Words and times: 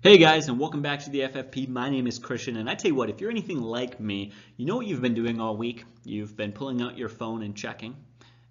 Hey 0.00 0.16
guys, 0.16 0.46
and 0.46 0.60
welcome 0.60 0.80
back 0.80 1.00
to 1.00 1.10
the 1.10 1.22
FFP. 1.22 1.66
My 1.66 1.90
name 1.90 2.06
is 2.06 2.20
Christian, 2.20 2.56
and 2.56 2.70
I 2.70 2.76
tell 2.76 2.88
you 2.88 2.94
what, 2.94 3.10
if 3.10 3.20
you're 3.20 3.32
anything 3.32 3.60
like 3.60 3.98
me, 3.98 4.30
you 4.56 4.64
know 4.64 4.76
what 4.76 4.86
you've 4.86 5.02
been 5.02 5.14
doing 5.14 5.40
all 5.40 5.56
week? 5.56 5.84
You've 6.04 6.36
been 6.36 6.52
pulling 6.52 6.80
out 6.80 6.96
your 6.96 7.08
phone 7.08 7.42
and 7.42 7.56
checking, 7.56 7.96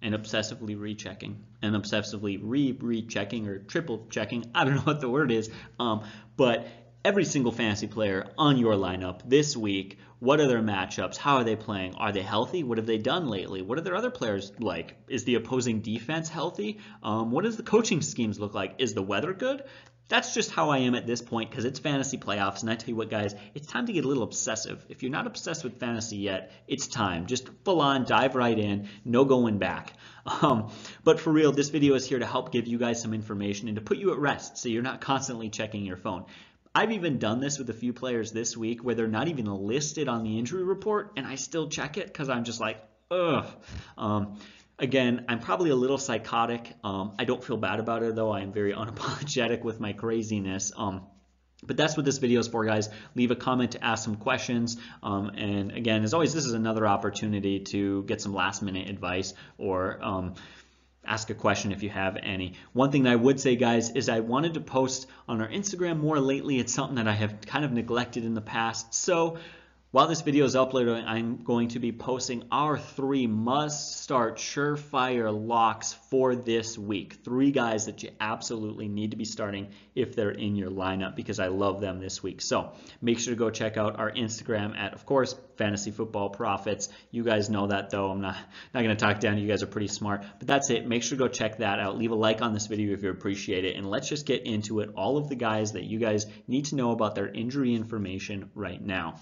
and 0.02 0.14
obsessively 0.14 0.78
rechecking, 0.78 1.36
and 1.62 1.74
obsessively 1.74 2.38
re-rechecking 2.42 3.48
or 3.48 3.60
triple 3.60 4.06
checking. 4.10 4.44
I 4.54 4.64
don't 4.64 4.74
know 4.74 4.82
what 4.82 5.00
the 5.00 5.08
word 5.08 5.32
is, 5.32 5.48
um, 5.80 6.04
but 6.36 6.66
every 7.02 7.24
single 7.24 7.52
fantasy 7.52 7.86
player 7.86 8.26
on 8.36 8.58
your 8.58 8.74
lineup 8.74 9.20
this 9.24 9.56
week. 9.56 9.98
What 10.20 10.40
are 10.40 10.48
their 10.48 10.60
matchups? 10.60 11.16
How 11.16 11.36
are 11.36 11.44
they 11.44 11.54
playing? 11.54 11.94
Are 11.94 12.10
they 12.10 12.22
healthy? 12.22 12.64
What 12.64 12.76
have 12.78 12.86
they 12.86 12.98
done 12.98 13.28
lately? 13.28 13.62
What 13.62 13.78
are 13.78 13.82
their 13.82 13.94
other 13.94 14.10
players 14.10 14.52
like? 14.58 14.96
Is 15.08 15.24
the 15.24 15.36
opposing 15.36 15.80
defense 15.80 16.28
healthy? 16.28 16.80
Um, 17.04 17.30
what 17.30 17.44
does 17.44 17.56
the 17.56 17.62
coaching 17.62 18.02
schemes 18.02 18.40
look 18.40 18.52
like? 18.52 18.74
Is 18.78 18.94
the 18.94 19.02
weather 19.02 19.32
good? 19.32 19.62
That's 20.08 20.32
just 20.32 20.50
how 20.50 20.70
I 20.70 20.78
am 20.78 20.94
at 20.94 21.06
this 21.06 21.20
point 21.20 21.50
because 21.50 21.64
it's 21.64 21.78
fantasy 21.78 22.16
playoffs. 22.16 22.62
And 22.62 22.70
I 22.70 22.76
tell 22.76 22.88
you 22.88 22.96
what, 22.96 23.10
guys, 23.10 23.34
it's 23.54 23.66
time 23.66 23.86
to 23.86 23.92
get 23.92 24.04
a 24.04 24.08
little 24.08 24.22
obsessive. 24.22 24.84
If 24.88 25.02
you're 25.02 25.12
not 25.12 25.26
obsessed 25.26 25.64
with 25.64 25.78
fantasy 25.78 26.16
yet, 26.16 26.50
it's 26.66 26.86
time. 26.86 27.26
Just 27.26 27.48
full 27.64 27.80
on, 27.80 28.04
dive 28.04 28.34
right 28.34 28.58
in, 28.58 28.88
no 29.04 29.24
going 29.24 29.58
back. 29.58 29.92
Um, 30.42 30.70
but 31.04 31.20
for 31.20 31.32
real, 31.32 31.52
this 31.52 31.70
video 31.70 31.94
is 31.94 32.06
here 32.06 32.18
to 32.18 32.26
help 32.26 32.52
give 32.52 32.66
you 32.66 32.78
guys 32.78 33.00
some 33.00 33.14
information 33.14 33.68
and 33.68 33.76
to 33.76 33.80
put 33.80 33.96
you 33.96 34.12
at 34.12 34.18
rest 34.18 34.58
so 34.58 34.68
you're 34.68 34.82
not 34.82 35.00
constantly 35.00 35.48
checking 35.48 35.86
your 35.86 35.96
phone. 35.96 36.26
I've 36.74 36.92
even 36.92 37.18
done 37.18 37.40
this 37.40 37.58
with 37.58 37.70
a 37.70 37.74
few 37.74 37.92
players 37.92 38.30
this 38.30 38.56
week 38.56 38.84
where 38.84 38.94
they're 38.94 39.08
not 39.08 39.28
even 39.28 39.46
listed 39.46 40.06
on 40.06 40.22
the 40.22 40.38
injury 40.38 40.62
report 40.62 41.12
and 41.16 41.26
I 41.26 41.36
still 41.36 41.68
check 41.68 41.96
it 41.96 42.06
because 42.06 42.28
I'm 42.28 42.44
just 42.44 42.60
like, 42.60 42.78
ugh. 43.10 43.46
Um, 43.96 44.38
Again, 44.80 45.24
I'm 45.28 45.40
probably 45.40 45.70
a 45.70 45.76
little 45.76 45.98
psychotic. 45.98 46.72
Um, 46.84 47.14
I 47.18 47.24
don't 47.24 47.42
feel 47.42 47.56
bad 47.56 47.80
about 47.80 48.04
it 48.04 48.14
though. 48.14 48.30
I 48.30 48.40
am 48.40 48.52
very 48.52 48.72
unapologetic 48.82 49.62
with 49.62 49.80
my 49.80 49.92
craziness. 49.92 50.72
Um, 50.76 51.06
but 51.64 51.76
that's 51.76 51.96
what 51.96 52.06
this 52.06 52.18
video 52.18 52.38
is 52.38 52.46
for, 52.46 52.64
guys. 52.64 52.88
Leave 53.16 53.32
a 53.32 53.36
comment 53.36 53.72
to 53.72 53.84
ask 53.84 54.04
some 54.04 54.14
questions. 54.14 54.76
Um, 55.02 55.30
and 55.30 55.72
again, 55.72 56.04
as 56.04 56.14
always, 56.14 56.32
this 56.32 56.44
is 56.44 56.52
another 56.52 56.86
opportunity 56.86 57.60
to 57.60 58.04
get 58.04 58.20
some 58.20 58.32
last 58.32 58.62
minute 58.62 58.88
advice 58.88 59.34
or 59.58 59.98
um, 60.00 60.34
ask 61.04 61.30
a 61.30 61.34
question 61.34 61.72
if 61.72 61.82
you 61.82 61.90
have 61.90 62.16
any. 62.16 62.54
One 62.72 62.92
thing 62.92 63.02
that 63.04 63.12
I 63.12 63.16
would 63.16 63.40
say, 63.40 63.56
guys, 63.56 63.90
is 63.90 64.08
I 64.08 64.20
wanted 64.20 64.54
to 64.54 64.60
post 64.60 65.08
on 65.26 65.40
our 65.40 65.48
Instagram 65.48 65.98
more 65.98 66.20
lately. 66.20 66.60
It's 66.60 66.72
something 66.72 66.94
that 66.96 67.08
I 67.08 67.14
have 67.14 67.40
kind 67.40 67.64
of 67.64 67.72
neglected 67.72 68.24
in 68.24 68.34
the 68.34 68.40
past. 68.40 68.94
So 68.94 69.38
while 69.90 70.06
this 70.06 70.20
video 70.20 70.44
is 70.44 70.54
uploaded, 70.54 71.02
I'm 71.06 71.44
going 71.44 71.68
to 71.68 71.78
be 71.78 71.92
posting 71.92 72.44
our 72.52 72.76
three 72.76 73.26
must-start 73.26 74.36
surefire 74.36 75.32
locks 75.32 75.94
for 76.10 76.36
this 76.36 76.76
week. 76.76 77.20
Three 77.24 77.52
guys 77.52 77.86
that 77.86 78.02
you 78.02 78.10
absolutely 78.20 78.86
need 78.88 79.12
to 79.12 79.16
be 79.16 79.24
starting 79.24 79.68
if 79.94 80.14
they're 80.14 80.30
in 80.30 80.56
your 80.56 80.70
lineup 80.70 81.16
because 81.16 81.40
I 81.40 81.46
love 81.46 81.80
them 81.80 82.00
this 82.00 82.22
week. 82.22 82.42
So 82.42 82.72
make 83.00 83.18
sure 83.18 83.32
to 83.32 83.38
go 83.38 83.48
check 83.48 83.78
out 83.78 83.98
our 83.98 84.10
Instagram 84.10 84.76
at, 84.76 84.92
of 84.92 85.06
course, 85.06 85.34
Fantasy 85.56 85.90
Football 85.90 86.28
Profits. 86.28 86.90
You 87.10 87.24
guys 87.24 87.48
know 87.48 87.68
that 87.68 87.88
though. 87.88 88.10
I'm 88.10 88.20
not, 88.20 88.36
not 88.74 88.82
going 88.82 88.94
to 88.94 89.02
talk 89.02 89.20
down. 89.20 89.38
You 89.38 89.48
guys 89.48 89.62
are 89.62 89.66
pretty 89.66 89.88
smart. 89.88 90.22
But 90.38 90.48
that's 90.48 90.68
it. 90.68 90.86
Make 90.86 91.02
sure 91.02 91.16
to 91.16 91.24
go 91.24 91.28
check 91.28 91.58
that 91.58 91.80
out. 91.80 91.96
Leave 91.96 92.10
a 92.10 92.14
like 92.14 92.42
on 92.42 92.52
this 92.52 92.66
video 92.66 92.92
if 92.92 93.02
you 93.02 93.08
appreciate 93.08 93.64
it. 93.64 93.74
And 93.76 93.88
let's 93.88 94.10
just 94.10 94.26
get 94.26 94.44
into 94.44 94.80
it. 94.80 94.90
All 94.96 95.16
of 95.16 95.30
the 95.30 95.34
guys 95.34 95.72
that 95.72 95.84
you 95.84 95.98
guys 95.98 96.26
need 96.46 96.66
to 96.66 96.76
know 96.76 96.90
about 96.90 97.14
their 97.14 97.28
injury 97.28 97.74
information 97.74 98.50
right 98.54 98.84
now. 98.84 99.14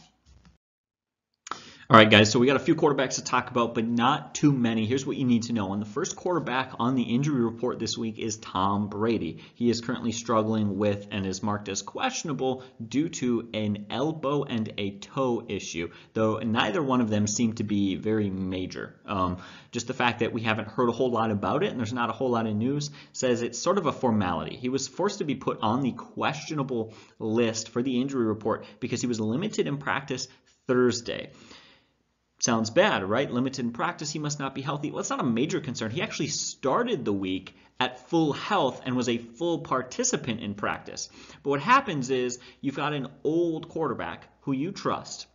All 1.88 1.96
right, 1.96 2.10
guys, 2.10 2.32
so 2.32 2.40
we 2.40 2.48
got 2.48 2.56
a 2.56 2.58
few 2.58 2.74
quarterbacks 2.74 3.14
to 3.14 3.22
talk 3.22 3.48
about, 3.48 3.76
but 3.76 3.86
not 3.86 4.34
too 4.34 4.50
many. 4.50 4.86
Here's 4.86 5.06
what 5.06 5.16
you 5.16 5.24
need 5.24 5.44
to 5.44 5.52
know. 5.52 5.72
And 5.72 5.80
the 5.80 5.86
first 5.86 6.16
quarterback 6.16 6.72
on 6.80 6.96
the 6.96 7.04
injury 7.04 7.40
report 7.40 7.78
this 7.78 7.96
week 7.96 8.18
is 8.18 8.38
Tom 8.38 8.88
Brady. 8.88 9.44
He 9.54 9.70
is 9.70 9.80
currently 9.80 10.10
struggling 10.10 10.78
with 10.78 11.06
and 11.12 11.24
is 11.24 11.44
marked 11.44 11.68
as 11.68 11.82
questionable 11.82 12.64
due 12.84 13.08
to 13.10 13.50
an 13.54 13.86
elbow 13.88 14.42
and 14.42 14.72
a 14.78 14.98
toe 14.98 15.46
issue, 15.48 15.92
though 16.12 16.38
neither 16.38 16.82
one 16.82 17.00
of 17.00 17.08
them 17.08 17.28
seem 17.28 17.52
to 17.52 17.62
be 17.62 17.94
very 17.94 18.30
major. 18.30 18.96
Um, 19.06 19.36
just 19.70 19.86
the 19.86 19.94
fact 19.94 20.18
that 20.18 20.32
we 20.32 20.42
haven't 20.42 20.66
heard 20.66 20.88
a 20.88 20.92
whole 20.92 21.12
lot 21.12 21.30
about 21.30 21.62
it 21.62 21.70
and 21.70 21.78
there's 21.78 21.92
not 21.92 22.10
a 22.10 22.14
whole 22.14 22.30
lot 22.30 22.48
of 22.48 22.56
news 22.56 22.90
says 23.12 23.42
it's 23.42 23.60
sort 23.60 23.78
of 23.78 23.86
a 23.86 23.92
formality. 23.92 24.56
He 24.56 24.70
was 24.70 24.88
forced 24.88 25.18
to 25.18 25.24
be 25.24 25.36
put 25.36 25.60
on 25.62 25.82
the 25.82 25.92
questionable 25.92 26.94
list 27.20 27.68
for 27.68 27.80
the 27.80 28.00
injury 28.00 28.26
report 28.26 28.64
because 28.80 29.02
he 29.02 29.06
was 29.06 29.20
limited 29.20 29.68
in 29.68 29.78
practice 29.78 30.26
Thursday. 30.66 31.30
Sounds 32.38 32.68
bad, 32.68 33.02
right? 33.04 33.30
Limited 33.30 33.64
in 33.64 33.72
practice, 33.72 34.10
he 34.10 34.18
must 34.18 34.38
not 34.38 34.54
be 34.54 34.60
healthy. 34.60 34.90
Well, 34.90 35.00
it's 35.00 35.10
not 35.10 35.20
a 35.20 35.24
major 35.24 35.60
concern. 35.60 35.90
He 35.90 36.02
actually 36.02 36.28
started 36.28 37.04
the 37.04 37.12
week 37.12 37.56
at 37.80 38.08
full 38.08 38.32
health 38.34 38.82
and 38.84 38.94
was 38.94 39.08
a 39.08 39.18
full 39.18 39.60
participant 39.60 40.40
in 40.40 40.54
practice. 40.54 41.08
But 41.42 41.50
what 41.50 41.60
happens 41.60 42.10
is 42.10 42.38
you've 42.60 42.76
got 42.76 42.92
an 42.92 43.08
old 43.24 43.68
quarterback 43.68 44.28
who 44.42 44.52
you 44.52 44.72
trust. 44.72 45.26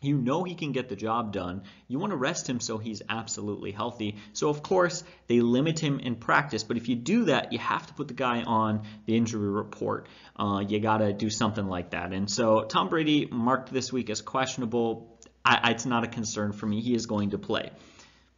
You 0.00 0.18
know 0.18 0.42
he 0.42 0.56
can 0.56 0.72
get 0.72 0.88
the 0.88 0.96
job 0.96 1.32
done. 1.32 1.62
You 1.86 2.00
want 2.00 2.10
to 2.10 2.16
rest 2.16 2.48
him 2.48 2.58
so 2.58 2.76
he's 2.76 3.02
absolutely 3.08 3.70
healthy. 3.70 4.16
So, 4.32 4.48
of 4.48 4.60
course, 4.60 5.04
they 5.28 5.40
limit 5.40 5.78
him 5.78 6.00
in 6.00 6.16
practice. 6.16 6.64
But 6.64 6.76
if 6.76 6.88
you 6.88 6.96
do 6.96 7.26
that, 7.26 7.52
you 7.52 7.60
have 7.60 7.86
to 7.86 7.94
put 7.94 8.08
the 8.08 8.14
guy 8.14 8.42
on 8.42 8.82
the 9.06 9.16
injury 9.16 9.48
report. 9.48 10.08
Uh, 10.36 10.64
you 10.66 10.80
got 10.80 10.98
to 10.98 11.12
do 11.12 11.30
something 11.30 11.68
like 11.68 11.90
that. 11.90 12.12
And 12.12 12.28
so, 12.28 12.64
Tom 12.64 12.88
Brady 12.88 13.28
marked 13.30 13.72
this 13.72 13.92
week 13.92 14.10
as 14.10 14.22
questionable 14.22 15.11
I, 15.44 15.70
it's 15.70 15.86
not 15.86 16.04
a 16.04 16.08
concern 16.08 16.52
for 16.52 16.66
me. 16.66 16.80
He 16.80 16.94
is 16.94 17.06
going 17.06 17.30
to 17.30 17.38
play. 17.38 17.70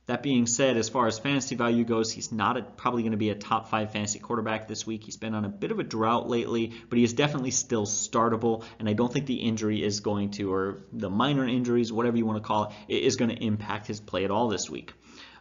That 0.07 0.23
being 0.23 0.47
said, 0.47 0.77
as 0.77 0.91
far 0.91 1.07
as 1.07 1.19
fantasy 1.19 1.55
value 1.55 1.83
goes, 1.83 2.13
he's 2.13 2.31
not 2.31 2.59
a, 2.59 2.63
probably 2.63 3.03
going 3.03 3.13
to 3.13 3.19
be 3.19 3.31
a 3.31 3.35
top 3.35 3.69
five 3.69 3.91
fantasy 3.91 4.19
quarterback 4.19 4.69
this 4.69 4.87
week. 4.87 5.03
He's 5.03 5.17
been 5.17 5.35
on 5.35 5.47
a 5.47 5.49
bit 5.49 5.71
of 5.71 5.79
a 5.79 5.83
drought 5.83 6.29
lately, 6.29 6.73
but 6.91 6.99
he 6.99 7.05
is 7.05 7.15
definitely 7.15 7.53
still 7.53 7.87
startable. 7.87 8.65
And 8.79 8.87
I 8.87 8.93
don't 8.93 9.11
think 9.11 9.25
the 9.25 9.37
injury 9.37 9.83
is 9.83 10.01
going 10.01 10.33
to, 10.33 10.53
or 10.53 10.85
the 10.93 11.09
minor 11.09 11.49
injuries, 11.49 11.91
whatever 11.91 12.19
you 12.19 12.27
want 12.27 12.43
to 12.43 12.47
call 12.47 12.75
it, 12.87 12.95
is 12.95 13.17
going 13.17 13.31
to 13.31 13.43
impact 13.43 13.87
his 13.87 13.99
play 13.99 14.25
at 14.25 14.31
all 14.31 14.49
this 14.49 14.69
week. 14.69 14.93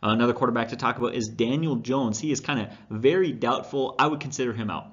Another 0.01 0.33
quarterback 0.33 0.69
to 0.69 0.77
talk 0.77 0.97
about 0.97 1.13
is 1.13 1.27
Daniel 1.27 1.77
Jones. 1.77 2.19
He 2.19 2.31
is 2.31 2.39
kind 2.39 2.61
of 2.61 2.67
very 2.89 3.33
doubtful. 3.33 3.95
I 3.99 4.07
would 4.07 4.21
consider 4.21 4.53
him 4.53 4.69
out. 4.69 4.87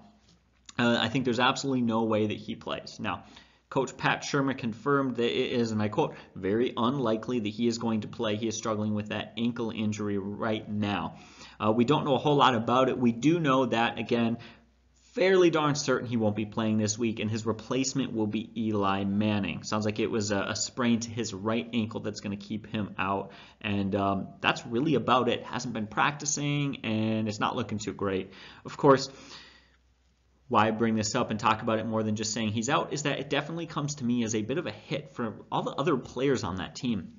Uh, 0.79 0.99
I 1.01 1.09
think 1.09 1.25
there's 1.25 1.41
absolutely 1.41 1.83
no 1.83 2.05
way 2.05 2.27
that 2.27 2.37
he 2.37 2.57
plays. 2.57 2.99
Now, 2.99 3.25
Coach 3.71 3.97
Pat 3.97 4.23
Shurmur 4.23 4.59
confirmed 4.59 5.17
that 5.17 5.31
it 5.31 5.53
is, 5.53 5.71
and 5.71 5.81
I 5.81 5.89
quote, 5.89 6.17
very 6.35 6.73
unlikely 6.77 7.39
that 7.39 7.49
he 7.49 7.69
is 7.69 7.79
going 7.79 8.01
to 8.01 8.09
play. 8.09 8.35
He 8.35 8.49
is 8.49 8.57
struggling 8.57 8.95
with 8.95 9.11
that 9.11 9.33
ankle 9.39 9.71
injury 9.71 10.19
right 10.19 10.69
now. 10.69 11.19
Uh, 11.65 11.71
we 11.71 11.85
don't 11.85 12.05
know 12.05 12.17
a 12.17 12.19
whole 12.19 12.35
lot 12.35 12.57
about 12.57 12.89
it. 12.89 12.99
We 12.99 13.13
do 13.13 13.39
know 13.39 13.67
that, 13.67 13.99
again, 14.01 14.39
fairly 15.13 15.51
darn 15.51 15.77
certain 15.77 16.09
he 16.09 16.17
won't 16.17 16.35
be 16.35 16.47
playing 16.47 16.79
this 16.79 16.99
week, 16.99 17.21
and 17.21 17.31
his 17.31 17.47
replacement 17.47 18.13
will 18.13 18.27
be 18.27 18.51
Eli 18.57 19.05
Manning. 19.05 19.63
Sounds 19.63 19.85
like 19.85 20.01
it 20.01 20.11
was 20.11 20.33
a, 20.33 20.41
a 20.49 20.57
sprain 20.57 20.99
to 21.01 21.11
his 21.11 21.33
right 21.33 21.69
ankle 21.73 22.01
that's 22.01 22.21
going 22.21 22.37
to 22.37 22.45
keep 22.45 22.67
him 22.67 22.95
out, 22.99 23.31
and 23.61 23.95
um, 23.95 24.29
that's 24.41 24.67
really 24.67 24.97
about 24.97 25.29
it. 25.29 25.45
Hasn't 25.45 25.75
been 25.75 25.87
practicing, 25.87 26.85
and 26.85 27.29
it's 27.29 27.39
not 27.39 27.55
looking 27.55 27.79
too 27.79 27.93
great. 27.93 28.33
Of 28.65 28.77
course, 28.77 29.11
why 30.51 30.67
I 30.67 30.73
bring 30.73 30.97
this 30.97 31.15
up 31.15 31.31
and 31.31 31.39
talk 31.39 31.63
about 31.63 31.79
it 31.79 31.87
more 31.87 32.03
than 32.03 32.17
just 32.17 32.35
saying 32.35 32.51
he's 32.51 32.69
out 32.69 32.93
is 32.93 33.05
that 33.05 33.21
it 33.21 33.31
definitely 33.31 33.67
comes 33.67 33.95
to 33.95 34.05
me 34.05 34.25
as 34.25 34.35
a 34.35 34.43
bit 34.43 34.59
of 34.59 34.67
a 34.67 34.73
hit 34.73 35.15
for 35.15 35.37
all 35.51 35.63
the 35.63 35.71
other 35.71 35.97
players 35.97 36.43
on 36.43 36.57
that 36.57 36.75
team. 36.75 37.13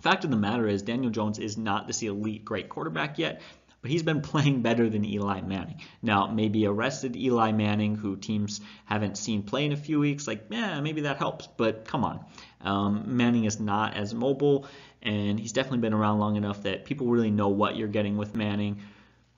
Fact 0.00 0.22
of 0.22 0.30
the 0.30 0.36
matter 0.36 0.64
is, 0.68 0.82
Daniel 0.82 1.10
Jones 1.10 1.40
is 1.40 1.58
not 1.58 1.88
this 1.88 2.02
elite 2.02 2.44
great 2.44 2.68
quarterback 2.68 3.18
yet, 3.18 3.42
but 3.82 3.90
he's 3.90 4.04
been 4.04 4.20
playing 4.30 4.62
better 4.62 4.88
than 4.88 5.04
Eli 5.04 5.40
Manning. 5.40 5.80
Now, 6.02 6.28
maybe 6.28 6.66
arrested 6.66 7.16
Eli 7.16 7.50
Manning, 7.50 7.96
who 7.96 8.16
teams 8.16 8.60
haven't 8.84 9.18
seen 9.18 9.42
play 9.42 9.66
in 9.66 9.72
a 9.72 9.76
few 9.76 9.98
weeks, 9.98 10.28
like, 10.28 10.44
yeah, 10.48 10.80
maybe 10.80 11.00
that 11.00 11.16
helps, 11.16 11.48
but 11.56 11.84
come 11.84 12.04
on. 12.04 12.24
Um, 12.60 13.16
Manning 13.16 13.44
is 13.44 13.58
not 13.58 13.96
as 13.96 14.14
mobile, 14.14 14.68
and 15.02 15.40
he's 15.40 15.52
definitely 15.52 15.80
been 15.80 15.94
around 15.94 16.20
long 16.20 16.36
enough 16.36 16.62
that 16.62 16.84
people 16.84 17.08
really 17.08 17.32
know 17.32 17.48
what 17.48 17.74
you're 17.74 17.88
getting 17.88 18.16
with 18.16 18.36
Manning. 18.36 18.82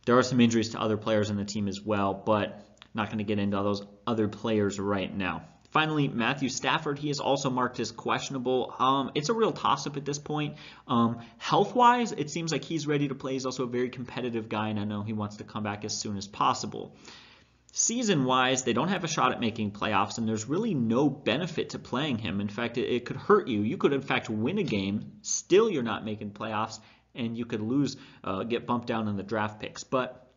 There 0.05 0.19
are 0.19 0.23
some 0.23 0.43
injuries 0.43 0.71
to 0.71 0.81
other 0.81 0.99
players 0.99 1.31
on 1.31 1.39
the 1.39 1.47
team 1.47 1.69
as 1.69 1.81
well, 1.81 2.13
but 2.13 2.67
not 2.95 3.09
going 3.09 3.19
to 3.19 3.25
get 3.25 3.39
into 3.39 3.57
all 3.57 3.65
those 3.65 3.83
other 4.07 4.29
players 4.29 4.79
right 4.79 5.15
now. 5.17 5.45
Finally, 5.71 6.09
Matthew 6.09 6.49
Stafford, 6.49 6.99
he 6.99 7.11
is 7.11 7.21
also 7.21 7.49
marked 7.49 7.79
as 7.79 7.93
questionable. 7.93 8.75
Um, 8.81 9.13
it's 9.15 9.29
a 9.29 9.33
real 9.33 9.53
toss-up 9.53 9.97
at 9.97 10.05
this 10.05 10.19
point. 10.19 10.57
Um, 10.89 11.21
health-wise, 11.39 12.11
it 12.11 12.29
seems 12.29 12.51
like 12.51 12.65
he's 12.65 12.89
ready 12.89 13.07
to 13.07 13.15
play. 13.15 13.35
He's 13.35 13.47
also 13.47 13.63
a 13.63 13.69
very 13.69 13.89
competitive 13.89 14.49
guy, 14.49 14.71
and 14.71 14.81
I 14.81 14.85
know 14.85 15.03
he 15.03 15.13
wants 15.13 15.37
to 15.37 15.45
come 15.45 15.63
back 15.63 15.85
as 15.85 15.97
soon 15.97 16.17
as 16.17 16.27
possible. 16.27 16.97
Season-wise, 17.73 18.65
they 18.65 18.73
don't 18.73 18.89
have 18.89 19.05
a 19.05 19.09
shot 19.09 19.31
at 19.31 19.39
making 19.39 19.71
playoffs, 19.71 20.19
and 20.19 20.29
there's 20.29 20.47
really 20.47 20.75
no 20.75 21.09
benefit 21.09 21.71
to 21.71 21.79
playing 21.79 22.19
him. 22.19 22.41
In 22.41 22.49
fact, 22.49 22.77
it, 22.77 22.89
it 22.93 23.05
could 23.05 23.17
hurt 23.17 23.47
you. 23.47 23.61
You 23.63 23.77
could, 23.77 23.93
in 23.93 24.03
fact, 24.03 24.29
win 24.29 24.59
a 24.59 24.65
game, 24.65 25.13
still 25.23 25.71
you're 25.71 25.85
not 25.85 26.05
making 26.05 26.33
playoffs, 26.33 26.81
and 27.15 27.39
you 27.39 27.45
could 27.45 27.61
lose, 27.61 27.97
uh, 28.25 28.43
get 28.43 28.67
bumped 28.67 28.89
down 28.89 29.07
in 29.07 29.17
the 29.17 29.23
draft 29.23 29.61
picks. 29.61 29.85
But 29.85 30.30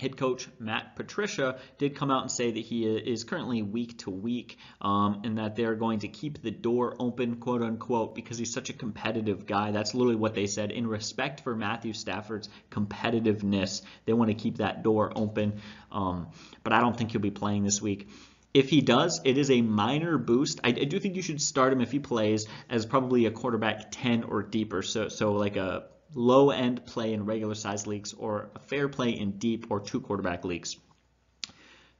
Head 0.00 0.16
coach 0.16 0.48
Matt 0.58 0.96
Patricia 0.96 1.60
did 1.78 1.94
come 1.94 2.10
out 2.10 2.22
and 2.22 2.30
say 2.30 2.50
that 2.50 2.60
he 2.60 2.84
is 2.84 3.22
currently 3.22 3.62
week 3.62 3.98
to 3.98 4.10
week 4.10 4.58
um, 4.80 5.22
and 5.24 5.38
that 5.38 5.54
they're 5.54 5.76
going 5.76 6.00
to 6.00 6.08
keep 6.08 6.42
the 6.42 6.50
door 6.50 6.96
open, 6.98 7.36
quote 7.36 7.62
unquote, 7.62 8.14
because 8.14 8.36
he's 8.36 8.52
such 8.52 8.70
a 8.70 8.72
competitive 8.72 9.46
guy. 9.46 9.70
That's 9.70 9.94
literally 9.94 10.16
what 10.16 10.34
they 10.34 10.46
said. 10.46 10.72
In 10.72 10.86
respect 10.88 11.40
for 11.42 11.54
Matthew 11.54 11.92
Stafford's 11.92 12.48
competitiveness, 12.70 13.82
they 14.04 14.12
want 14.12 14.30
to 14.30 14.34
keep 14.34 14.58
that 14.58 14.82
door 14.82 15.12
open. 15.14 15.60
Um, 15.92 16.28
but 16.64 16.72
I 16.72 16.80
don't 16.80 16.96
think 16.96 17.12
he'll 17.12 17.20
be 17.20 17.30
playing 17.30 17.62
this 17.62 17.80
week. 17.80 18.08
if 18.52 18.68
he 18.68 18.80
does, 18.80 19.20
it 19.24 19.38
is 19.38 19.50
a 19.50 19.62
minor 19.62 20.18
boost. 20.18 20.60
I, 20.64 20.68
I, 20.68 20.72
do 20.72 21.00
think 21.00 21.16
you 21.16 21.22
should 21.22 21.40
start 21.40 21.72
him 21.72 21.80
if 21.80 21.90
he 21.90 21.98
plays 21.98 22.46
as 22.70 22.86
probably 22.86 23.26
a 23.26 23.32
quarterback 23.32 23.90
10 23.90 24.24
or 24.24 24.42
deeper. 24.42 24.82
So, 24.82 25.08
so 25.08 25.32
like 25.32 25.56
a 25.56 25.86
low 26.14 26.50
end 26.50 26.86
play 26.86 27.12
in 27.12 27.26
regular 27.26 27.54
size 27.54 27.86
leagues 27.86 28.12
or 28.12 28.50
a 28.54 28.58
fair 28.58 28.88
play 28.88 29.10
in 29.10 29.38
deep 29.38 29.66
or 29.70 29.80
two 29.80 30.00
quarterback 30.00 30.44
leagues. 30.44 30.76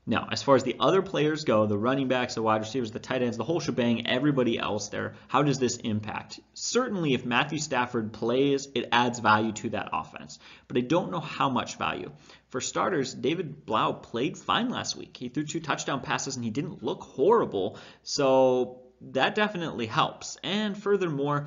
Now, 0.07 0.29
as 0.31 0.43
far 0.43 0.55
as 0.55 0.65
the 0.65 0.77
other 0.79 1.01
players 1.01 1.45
go, 1.45 1.65
the 1.65 1.79
running 1.79 2.09
backs, 2.09 2.35
the 2.35 2.43
wide 2.43 2.61
receivers, 2.61 2.91
the 2.91 2.99
tight 2.99 3.23
ends, 3.23 3.39
the 3.39 3.45
whole 3.45 3.61
shebang, 3.61 4.07
everybody 4.07 4.59
else 4.59 4.89
there, 4.89 5.15
how 5.29 5.43
does 5.43 5.59
this 5.59 5.79
impact? 5.79 6.41
Certainly, 6.53 7.15
if 7.15 7.25
Matthew 7.25 7.59
Stafford 7.59 8.13
plays, 8.13 8.69
it 8.75 8.91
adds 8.93 9.19
value 9.19 9.53
to 9.53 9.71
that 9.71 9.89
offense. 9.95 10.39
But 10.69 10.77
I 10.77 10.81
don't 10.81 11.11
know 11.11 11.21
how 11.21 11.49
much 11.49 11.79
value. 11.79 12.13
For 12.51 12.61
starters, 12.61 13.15
David 13.15 13.65
Blough 13.65 13.95
played 13.95 14.37
fine 14.37 14.69
last 14.69 14.95
week. 14.95 15.17
He 15.17 15.31
threw 15.31 15.45
two 15.45 15.61
touchdown 15.61 16.03
passes 16.03 16.37
and 16.37 16.45
he 16.45 16.51
didn't 16.51 16.83
look 16.83 17.01
horrible. 17.01 17.79
So 18.03 18.83
that 19.13 19.35
definitely 19.35 19.87
helps. 19.87 20.37
And 20.43 20.77
furthermore, 20.77 21.47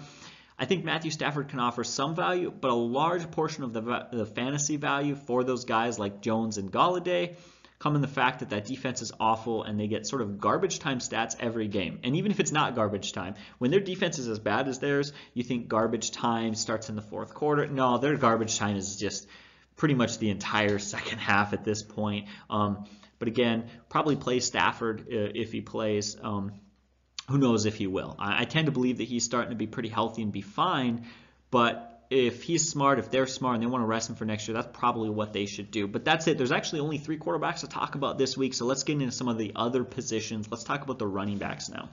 I 0.59 0.65
think 0.65 0.83
Matthew 0.83 1.11
Stafford 1.11 1.49
can 1.49 1.59
offer 1.59 1.83
some 1.83 2.15
value, 2.15 2.51
but 2.51 2.71
a 2.71 2.73
large 2.73 3.29
portion 3.29 3.63
of 3.63 3.73
the, 3.73 4.07
the 4.11 4.25
fantasy 4.25 4.77
value 4.77 5.15
for 5.15 5.43
those 5.43 5.65
guys 5.65 5.99
like 5.99 6.21
Jones 6.21 6.57
and 6.57 6.71
Golladay 6.71 7.35
come 7.79 7.95
in 7.95 8.01
the 8.01 8.07
fact 8.07 8.39
that 8.39 8.49
that 8.49 8.65
defense 8.65 9.03
is 9.03 9.11
awful 9.19 9.63
and 9.63 9.79
they 9.79 9.87
get 9.87 10.07
sort 10.07 10.21
of 10.21 10.39
garbage 10.39 10.79
time 10.79 10.97
stats 10.97 11.35
every 11.39 11.67
game. 11.67 11.99
And 12.03 12.15
even 12.15 12.31
if 12.31 12.39
it's 12.39 12.51
not 12.51 12.73
garbage 12.73 13.13
time, 13.13 13.35
when 13.59 13.69
their 13.69 13.79
defense 13.79 14.17
is 14.17 14.27
as 14.27 14.39
bad 14.39 14.67
as 14.67 14.79
theirs, 14.79 15.13
you 15.35 15.43
think 15.43 15.67
garbage 15.67 16.09
time 16.09 16.55
starts 16.55 16.89
in 16.89 16.95
the 16.95 17.03
fourth 17.03 17.35
quarter. 17.35 17.67
No, 17.67 17.99
their 17.99 18.17
garbage 18.17 18.57
time 18.57 18.77
is 18.77 18.95
just 18.95 19.27
pretty 19.75 19.93
much 19.93 20.17
the 20.17 20.31
entire 20.31 20.79
second 20.95 21.19
half 21.19 21.53
at 21.53 21.63
this 21.63 21.83
point. 21.83 22.27
Um, 22.49 22.85
but 23.19 23.27
again, 23.27 23.69
probably 23.89 24.15
play 24.15 24.39
Stafford 24.39 25.01
uh, 25.01 25.29
if 25.35 25.51
he 25.51 25.61
plays. 25.61 26.17
Um, 26.21 26.53
who 27.29 27.37
knows 27.37 27.65
if 27.65 27.75
he 27.75 27.87
will? 27.87 28.15
I, 28.19 28.41
I 28.41 28.45
tend 28.45 28.67
to 28.67 28.71
believe 28.71 28.97
that 28.97 29.05
he's 29.05 29.23
starting 29.23 29.51
to 29.51 29.55
be 29.55 29.67
pretty 29.67 29.89
healthy 29.89 30.21
and 30.21 30.31
be 30.31 30.41
fine, 30.41 31.05
but 31.51 32.05
if 32.09 32.43
he's 32.43 32.69
smart, 32.69 32.99
if 32.99 33.11
they're 33.11 33.27
smart 33.27 33.55
and 33.55 33.63
they 33.63 33.67
want 33.67 33.81
to 33.81 33.87
rest 33.87 34.09
him 34.09 34.15
for 34.15 34.25
next 34.25 34.47
year, 34.47 34.55
that's 34.55 34.77
probably 34.77 35.09
what 35.09 35.33
they 35.33 35.45
should 35.45 35.71
do. 35.71 35.87
But 35.87 36.05
that's 36.05 36.27
it. 36.27 36.37
There's 36.37 36.53
actually 36.53 36.79
only 36.79 36.97
three 36.97 37.17
quarterbacks 37.17 37.59
to 37.61 37.67
talk 37.67 37.95
about 37.95 38.17
this 38.17 38.37
week, 38.37 38.53
so 38.53 38.65
let's 38.65 38.83
get 38.83 38.93
into 38.93 39.11
some 39.11 39.27
of 39.27 39.37
the 39.37 39.51
other 39.55 39.83
positions. 39.83 40.49
Let's 40.49 40.63
talk 40.63 40.83
about 40.83 40.99
the 40.99 41.07
running 41.07 41.37
backs 41.37 41.69
now. 41.69 41.89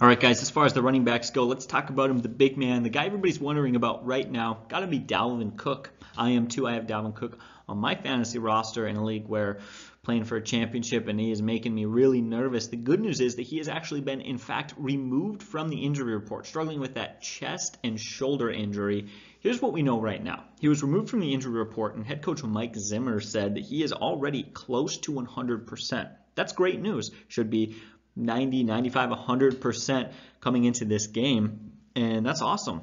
All 0.00 0.08
right, 0.08 0.18
guys, 0.18 0.42
as 0.42 0.50
far 0.50 0.64
as 0.64 0.72
the 0.72 0.82
running 0.82 1.04
backs 1.04 1.30
go, 1.30 1.44
let's 1.44 1.66
talk 1.66 1.88
about 1.88 2.10
him, 2.10 2.18
the 2.18 2.28
big 2.28 2.58
man, 2.58 2.82
the 2.82 2.88
guy 2.88 3.06
everybody's 3.06 3.38
wondering 3.38 3.76
about 3.76 4.04
right 4.04 4.28
now. 4.28 4.58
Got 4.68 4.80
to 4.80 4.86
be 4.86 4.98
Dalvin 4.98 5.56
Cook. 5.56 5.90
I 6.16 6.30
am 6.30 6.48
too. 6.48 6.66
I 6.66 6.72
have 6.74 6.86
Dalvin 6.86 7.14
Cook 7.14 7.38
on 7.68 7.78
my 7.78 7.94
fantasy 7.94 8.38
roster 8.38 8.86
in 8.88 8.96
a 8.96 9.04
league 9.04 9.28
where 9.28 9.60
playing 10.04 10.24
for 10.24 10.36
a 10.36 10.42
championship 10.42 11.08
and 11.08 11.18
he 11.18 11.30
is 11.30 11.42
making 11.42 11.74
me 11.74 11.86
really 11.86 12.20
nervous. 12.20 12.68
The 12.68 12.76
good 12.76 13.00
news 13.00 13.20
is 13.20 13.36
that 13.36 13.42
he 13.42 13.58
has 13.58 13.68
actually 13.68 14.02
been, 14.02 14.20
in 14.20 14.38
fact, 14.38 14.74
removed 14.76 15.42
from 15.42 15.68
the 15.68 15.84
injury 15.84 16.14
report, 16.14 16.46
struggling 16.46 16.80
with 16.80 16.94
that 16.94 17.22
chest 17.22 17.78
and 17.82 17.98
shoulder 17.98 18.50
injury. 18.50 19.08
Here's 19.40 19.60
what 19.60 19.72
we 19.72 19.82
know 19.82 20.00
right 20.00 20.22
now. 20.22 20.44
He 20.60 20.68
was 20.68 20.82
removed 20.82 21.10
from 21.10 21.20
the 21.20 21.34
injury 21.34 21.52
report, 21.52 21.96
and 21.96 22.06
head 22.06 22.22
coach 22.22 22.42
Mike 22.42 22.76
Zimmer 22.76 23.20
said 23.20 23.56
that 23.56 23.64
he 23.64 23.82
is 23.82 23.92
already 23.92 24.42
close 24.42 24.98
to 24.98 25.12
100%. 25.12 26.10
That's 26.34 26.52
great 26.52 26.80
news. 26.80 27.10
Should 27.28 27.50
be 27.50 27.76
90, 28.16 28.64
95, 28.64 29.10
100% 29.10 30.12
coming 30.40 30.64
into 30.64 30.84
this 30.84 31.08
game, 31.08 31.72
and 31.96 32.24
that's 32.24 32.42
awesome. 32.42 32.82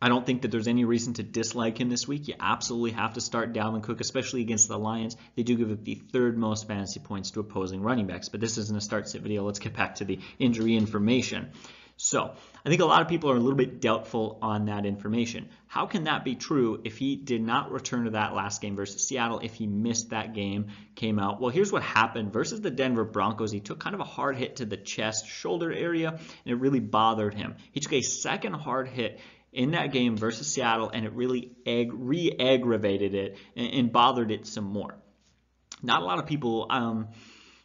I 0.00 0.08
don't 0.08 0.24
think 0.24 0.42
that 0.42 0.50
there's 0.50 0.68
any 0.68 0.84
reason 0.84 1.14
to 1.14 1.22
dislike 1.22 1.80
him 1.80 1.88
this 1.88 2.06
week. 2.06 2.28
You 2.28 2.34
absolutely 2.38 2.92
have 2.92 3.14
to 3.14 3.20
start 3.20 3.52
Dalvin 3.52 3.82
Cook, 3.82 4.00
especially 4.00 4.42
against 4.42 4.68
the 4.68 4.78
Lions. 4.78 5.16
They 5.34 5.42
do 5.42 5.56
give 5.56 5.72
up 5.72 5.84
the 5.84 5.96
third 5.96 6.38
most 6.38 6.68
fantasy 6.68 7.00
points 7.00 7.32
to 7.32 7.40
opposing 7.40 7.82
running 7.82 8.06
backs, 8.06 8.28
but 8.28 8.40
this 8.40 8.58
isn't 8.58 8.76
a 8.76 8.80
start 8.80 9.08
sit 9.08 9.22
video. 9.22 9.44
Let's 9.44 9.58
get 9.58 9.74
back 9.74 9.96
to 9.96 10.04
the 10.04 10.20
injury 10.38 10.76
information. 10.76 11.50
So 12.00 12.32
I 12.64 12.68
think 12.68 12.80
a 12.80 12.84
lot 12.84 13.02
of 13.02 13.08
people 13.08 13.32
are 13.32 13.36
a 13.36 13.40
little 13.40 13.56
bit 13.56 13.80
doubtful 13.80 14.38
on 14.40 14.66
that 14.66 14.86
information. 14.86 15.48
How 15.66 15.86
can 15.86 16.04
that 16.04 16.24
be 16.24 16.36
true 16.36 16.80
if 16.84 16.96
he 16.96 17.16
did 17.16 17.42
not 17.42 17.72
return 17.72 18.04
to 18.04 18.10
that 18.10 18.34
last 18.34 18.62
game 18.62 18.76
versus 18.76 19.04
Seattle, 19.04 19.40
if 19.40 19.54
he 19.54 19.66
missed 19.66 20.10
that 20.10 20.32
game, 20.32 20.68
came 20.94 21.18
out? 21.18 21.40
Well, 21.40 21.50
here's 21.50 21.72
what 21.72 21.82
happened. 21.82 22.32
Versus 22.32 22.60
the 22.60 22.70
Denver 22.70 23.04
Broncos, 23.04 23.50
he 23.50 23.58
took 23.58 23.80
kind 23.80 23.96
of 23.96 24.00
a 24.00 24.04
hard 24.04 24.36
hit 24.36 24.56
to 24.56 24.64
the 24.64 24.76
chest, 24.76 25.26
shoulder 25.26 25.72
area, 25.72 26.10
and 26.10 26.20
it 26.46 26.54
really 26.54 26.78
bothered 26.78 27.34
him. 27.34 27.56
He 27.72 27.80
took 27.80 27.94
a 27.94 28.02
second 28.02 28.52
hard 28.52 28.86
hit 28.86 29.18
in 29.52 29.72
that 29.72 29.92
game 29.92 30.16
versus 30.16 30.46
Seattle, 30.46 30.90
and 30.90 31.04
it 31.06 31.12
really 31.12 31.52
re 31.66 32.32
aggravated 32.38 33.14
it 33.14 33.36
and, 33.56 33.72
and, 33.72 33.92
bothered 33.92 34.30
it 34.30 34.46
some 34.46 34.64
more. 34.64 34.96
Not 35.82 36.02
a 36.02 36.04
lot 36.04 36.18
of 36.18 36.26
people 36.26 36.66
um, 36.70 37.08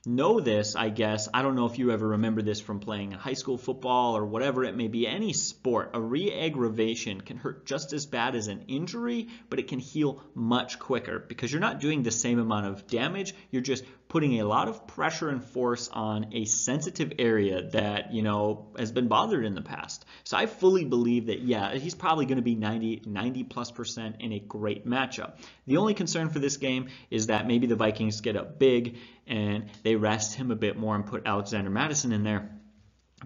know 0.05 0.41
this, 0.41 0.75
I 0.75 0.89
guess. 0.89 1.29
I 1.33 1.41
don't 1.41 1.55
know 1.55 1.65
if 1.65 1.79
you 1.79 1.91
ever 1.91 2.09
remember 2.09 2.41
this 2.41 2.59
from 2.59 2.79
playing 2.79 3.11
high 3.11 3.33
school 3.33 3.57
football 3.57 4.17
or 4.17 4.25
whatever 4.25 4.65
it 4.65 4.75
may 4.75 4.89
be, 4.89 5.07
any 5.07 5.31
sport. 5.31 5.91
A 5.93 6.01
re 6.01 6.31
aggravation 6.33 7.21
can 7.21 7.37
hurt 7.37 7.65
just 7.65 7.93
as 7.93 8.05
bad 8.05 8.35
as 8.35 8.47
an 8.47 8.65
injury, 8.67 9.29
but 9.49 9.59
it 9.59 9.69
can 9.69 9.79
heal 9.79 10.21
much 10.35 10.77
quicker 10.77 11.19
because 11.19 11.51
you're 11.51 11.61
not 11.61 11.79
doing 11.79 12.03
the 12.03 12.11
same 12.11 12.39
amount 12.39 12.65
of 12.65 12.85
damage. 12.87 13.33
You're 13.49 13.61
just 13.61 13.85
putting 14.09 14.39
a 14.39 14.45
lot 14.45 14.67
of 14.67 14.85
pressure 14.85 15.29
and 15.29 15.43
force 15.43 15.89
on 15.91 16.33
a 16.33 16.45
sensitive 16.45 17.13
area 17.17 17.69
that, 17.69 18.13
you 18.13 18.21
know, 18.21 18.67
has 18.77 18.91
been 18.91 19.07
bothered 19.07 19.43
in 19.43 19.55
the 19.55 19.61
past. 19.61 20.05
So 20.23 20.37
I 20.37 20.45
fully 20.45 20.85
believe 20.85 21.27
that, 21.27 21.39
yeah, 21.39 21.73
he's 21.75 21.95
probably 21.95 22.25
going 22.25 22.35
to 22.35 22.43
be 22.43 22.53
90, 22.53 23.03
90 23.07 23.43
plus 23.45 23.71
percent 23.71 24.17
in 24.19 24.33
a 24.33 24.39
great 24.39 24.85
matchup. 24.85 25.37
The 25.65 25.77
only 25.77 25.95
concern 25.95 26.29
for 26.29 26.37
this 26.39 26.57
game 26.57 26.89
is 27.09 27.27
that 27.27 27.47
maybe 27.47 27.65
the 27.65 27.75
Vikings 27.75 28.21
get 28.21 28.35
up 28.35 28.59
big 28.59 28.97
and 29.27 29.69
they 29.83 29.95
rest 29.95 30.35
him 30.35 30.51
a 30.51 30.55
bit 30.55 30.77
more 30.77 30.95
and 30.95 31.05
put 31.05 31.25
Alexander 31.25 31.69
Mattison 31.69 32.11
in 32.11 32.23
there 32.23 32.49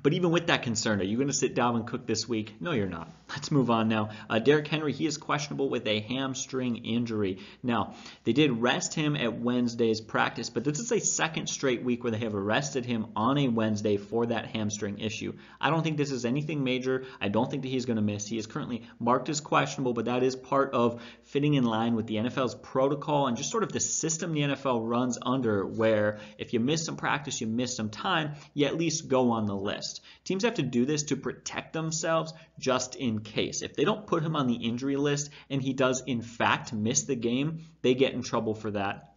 but 0.04 0.14
even 0.14 0.32
with 0.32 0.48
that 0.48 0.64
concern, 0.64 1.00
are 1.02 1.04
you 1.04 1.18
going 1.18 1.28
to 1.28 1.34
sit 1.34 1.56
Dalvin 1.56 1.88
Cook 1.88 2.06
this 2.06 2.28
week? 2.28 2.56
No, 2.60 2.72
you're 2.72 2.88
not. 2.88 3.12
Let's 3.30 3.52
move 3.52 3.70
on 3.70 3.90
now. 3.90 4.10
Uh, 4.30 4.40
Derrick 4.40 4.68
Henry, 4.68 4.94
he 4.94 5.06
is 5.06 5.18
questionable 5.18 5.70
with 5.70 5.88
a 5.88 6.00
hamstring 6.02 6.86
injury. 6.86 7.40
Now, 7.64 7.96
they 8.24 8.34
did 8.34 8.62
rest 8.62 8.94
him 8.94 9.16
at 9.16 9.40
Wednesday's 9.40 10.02
practice, 10.02 10.50
but 10.50 10.64
this 10.64 10.80
is 10.80 10.92
a 10.92 11.00
second 11.00 11.48
straight 11.48 11.84
week 11.84 12.04
where 12.04 12.12
they 12.12 12.20
have 12.20 12.36
arrested 12.36 12.86
him 12.86 13.08
on 13.16 13.38
a 13.38 13.48
Wednesday 13.48 13.98
for 13.98 14.28
that 14.28 14.48
hamstring 14.48 15.00
issue. 15.00 15.34
I 15.60 15.70
don't 15.70 15.84
think 15.84 15.98
this 15.98 16.12
is 16.12 16.26
anything 16.26 16.64
major. 16.64 17.06
I 17.20 17.30
don't 17.30 17.50
think 17.50 17.64
that 17.64 17.70
he's 17.70 17.86
going 17.86 17.98
to 17.98 18.02
miss. 18.02 18.28
He 18.28 18.38
is 18.38 18.48
currently 18.48 18.84
marked 19.00 19.30
as 19.30 19.42
questionable, 19.42 19.94
but 19.94 20.06
that 20.06 20.24
is 20.24 20.36
part 20.36 20.74
of 20.74 21.02
fitting 21.24 21.56
in 21.56 21.64
line 21.64 21.96
with 21.96 22.08
the 22.08 22.16
NFL's 22.16 22.56
protocol 22.56 23.28
and 23.28 23.36
just 23.36 23.52
sort 23.52 23.64
of 23.64 23.72
the 23.72 23.80
system 23.80 24.34
the 24.34 24.42
NFL 24.42 24.88
runs 24.88 25.18
under, 25.22 25.66
where 25.66 26.20
if 26.38 26.54
you 26.54 26.60
miss 26.60 26.86
some 26.86 26.98
practice, 26.98 27.42
you 27.42 27.48
miss 27.48 27.76
some 27.76 27.90
time, 27.90 28.34
you 28.54 28.66
at 28.68 28.78
least 28.78 29.08
go 29.08 29.32
on 29.32 29.46
the 29.46 29.56
list 29.56 29.87
list. 29.88 30.02
Teams 30.24 30.44
have 30.44 30.56
to 30.56 30.64
do 30.64 30.86
this 30.86 31.04
to 31.04 31.16
protect 31.16 31.74
themselves 31.74 32.34
just 32.60 32.96
in 32.96 33.22
case. 33.22 33.62
If 33.62 33.76
they 33.76 33.86
don't 33.86 34.08
put 34.08 34.24
him 34.24 34.36
on 34.36 34.48
the 34.48 34.56
injury 34.56 34.98
list 34.98 35.30
and 35.50 35.62
he 35.62 35.74
does 35.74 36.04
in 36.06 36.22
fact 36.22 36.74
miss 36.74 37.04
the 37.04 37.16
game, 37.16 37.66
they 37.82 37.94
get 37.94 38.14
in 38.14 38.22
trouble 38.22 38.54
for 38.54 38.72
that 38.72 39.14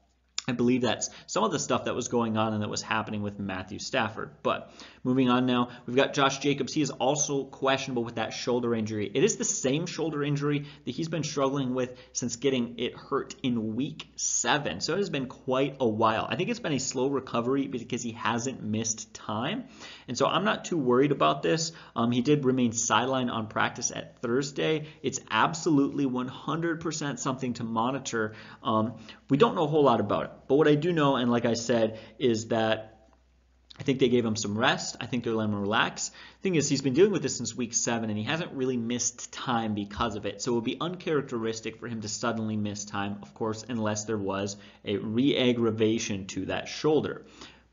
I 0.49 0.53
believe 0.53 0.81
that's 0.81 1.11
some 1.27 1.45
of 1.45 1.53
the 1.53 1.59
stuff 1.59 1.85
that 1.85 1.95
was 1.95 2.09
going 2.09 2.37
on 2.37 2.55
and 2.55 2.63
that 2.63 2.71
was 2.71 2.83
happening 2.83 3.23
with 3.23 3.39
Matthew 3.39 3.79
Stafford. 3.79 4.31
But 4.43 4.73
moving 5.03 5.29
on 5.29 5.47
now, 5.47 5.69
we've 5.87 5.97
got 5.97 6.15
Josh 6.15 6.39
Jacobs. 6.39 6.75
He 6.75 6.83
is 6.83 6.91
also 6.91 7.45
questionable 7.45 8.05
with 8.05 8.17
that 8.17 8.33
shoulder 8.33 8.75
injury. 8.75 9.11
It 9.13 9.25
is 9.25 9.37
the 9.37 9.45
same 9.45 9.87
shoulder 9.87 10.23
injury 10.23 10.67
that 10.85 10.91
he's 10.91 11.09
been 11.09 11.25
struggling 11.25 11.75
with 11.75 11.97
since 12.13 12.37
getting 12.37 12.79
it 12.79 12.97
hurt 12.97 13.35
in 13.43 13.77
week 13.77 14.09
seven. 14.17 14.81
So 14.81 14.95
it 14.95 14.99
has 14.99 15.11
been 15.11 15.27
quite 15.27 15.77
a 15.81 15.89
while. 15.89 16.27
I 16.29 16.37
think 16.37 16.51
it's 16.51 16.61
been 16.61 16.73
a 16.73 16.81
slow 16.81 17.09
recovery 17.09 17.67
because 17.67 18.03
he 18.03 18.13
hasn't 18.13 18.63
missed 18.63 19.15
time. 19.15 19.65
And 20.09 20.19
so 20.19 20.27
I'm 20.27 20.45
not 20.45 20.65
too 20.65 20.79
worried 20.79 21.13
about 21.13 21.43
this. 21.43 21.73
Um, 21.97 22.11
he 22.11 22.21
did 22.21 22.45
remain 22.45 22.73
sidelined 22.73 23.33
on 23.33 23.47
practice 23.47 23.91
at 23.91 24.21
Thursday. 24.21 24.87
It's 25.03 25.21
absolutely 25.31 26.07
100% 26.07 27.19
something 27.19 27.55
to 27.55 27.65
monitor. 27.65 28.35
Um, 28.63 28.95
we 29.29 29.37
don't 29.37 29.55
know 29.55 29.65
a 29.65 29.69
whole 29.69 29.85
lot 29.85 30.01
about 30.01 30.25
it. 30.25 30.31
But 30.49 30.57
what 30.57 30.69
I 30.69 30.75
do 30.75 30.93
know, 30.93 31.17
and 31.17 31.31
like 31.31 31.45
I 31.45 31.55
said, 31.55 31.99
is 32.19 32.49
that 32.49 33.00
I 33.81 33.83
think 33.83 33.99
they 33.99 34.11
gave 34.11 34.27
him 34.27 34.37
some 34.37 34.59
rest. 34.59 34.97
I 35.01 35.07
think 35.07 35.25
they're 35.25 35.33
letting 35.33 35.55
him 35.55 35.61
relax. 35.63 36.11
Thing 36.43 36.55
is, 36.55 36.69
he's 36.69 36.83
been 36.83 36.93
dealing 36.93 37.13
with 37.13 37.23
this 37.23 37.39
since 37.39 37.57
week 37.57 37.73
seven, 37.73 38.11
and 38.11 38.19
he 38.19 38.25
hasn't 38.25 38.53
really 38.53 38.77
missed 38.77 39.33
time 39.33 39.73
because 39.75 40.17
of 40.17 40.27
it. 40.27 40.43
So 40.43 40.53
it 40.53 40.55
would 40.57 40.65
be 40.65 40.77
uncharacteristic 40.79 41.79
for 41.79 41.89
him 41.89 42.03
to 42.03 42.09
suddenly 42.09 42.59
miss 42.59 42.85
time, 42.85 43.17
of 43.23 43.33
course, 43.33 43.65
unless 43.67 44.05
there 44.05 44.19
was 44.19 44.59
a 44.85 44.99
re-aggravation 44.99 46.27
to 46.27 46.45
that 46.47 46.69
shoulder. 46.69 47.25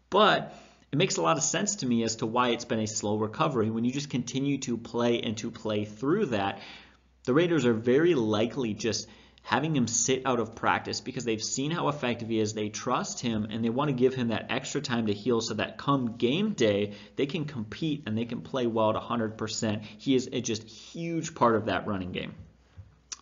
But 0.09 0.57
it 0.93 0.97
makes 0.97 1.17
a 1.17 1.21
lot 1.21 1.35
of 1.35 1.43
sense 1.43 1.75
to 1.77 1.85
me 1.85 2.03
as 2.03 2.15
to 2.17 2.25
why 2.25 2.49
it's 2.49 2.63
been 2.63 2.79
a 2.79 2.87
slow 2.87 3.17
recovery. 3.17 3.69
When 3.69 3.83
you 3.83 3.91
just 3.91 4.09
continue 4.09 4.59
to 4.59 4.77
play 4.77 5.19
and 5.19 5.37
to 5.39 5.51
play 5.51 5.83
through 5.83 6.27
that, 6.27 6.61
the 7.25 7.33
Raiders 7.33 7.65
are 7.65 7.73
very 7.73 8.15
likely 8.15 8.73
just– 8.73 9.09
having 9.47 9.73
him 9.73 9.87
sit 9.87 10.23
out 10.25 10.41
of 10.41 10.55
practice 10.55 10.99
because 10.99 11.23
they've 11.23 11.41
seen 11.41 11.71
how 11.71 11.87
effective 11.87 12.27
he 12.27 12.37
is. 12.37 12.53
They 12.53 12.67
trust 12.67 13.21
him 13.21 13.47
and 13.49 13.63
they 13.63 13.69
want 13.69 13.87
to 13.87 13.93
give 13.93 14.13
him 14.13 14.27
that 14.27 14.47
extra 14.49 14.81
time 14.81 15.07
to 15.07 15.13
heal 15.13 15.39
so 15.39 15.53
that 15.53 15.77
come 15.77 16.17
game 16.17 16.51
day, 16.51 16.95
they 17.15 17.27
can 17.27 17.45
compete 17.45 18.03
and 18.05 18.17
they 18.17 18.25
can 18.25 18.41
play 18.41 18.67
well 18.67 18.89
at 18.89 19.01
100%. 19.01 19.83
He 19.99 20.15
is 20.15 20.27
a 20.33 20.41
just 20.41 20.63
huge 20.63 21.33
part 21.33 21.55
of 21.55 21.67
that 21.67 21.87
running 21.87 22.11
game. 22.11 22.35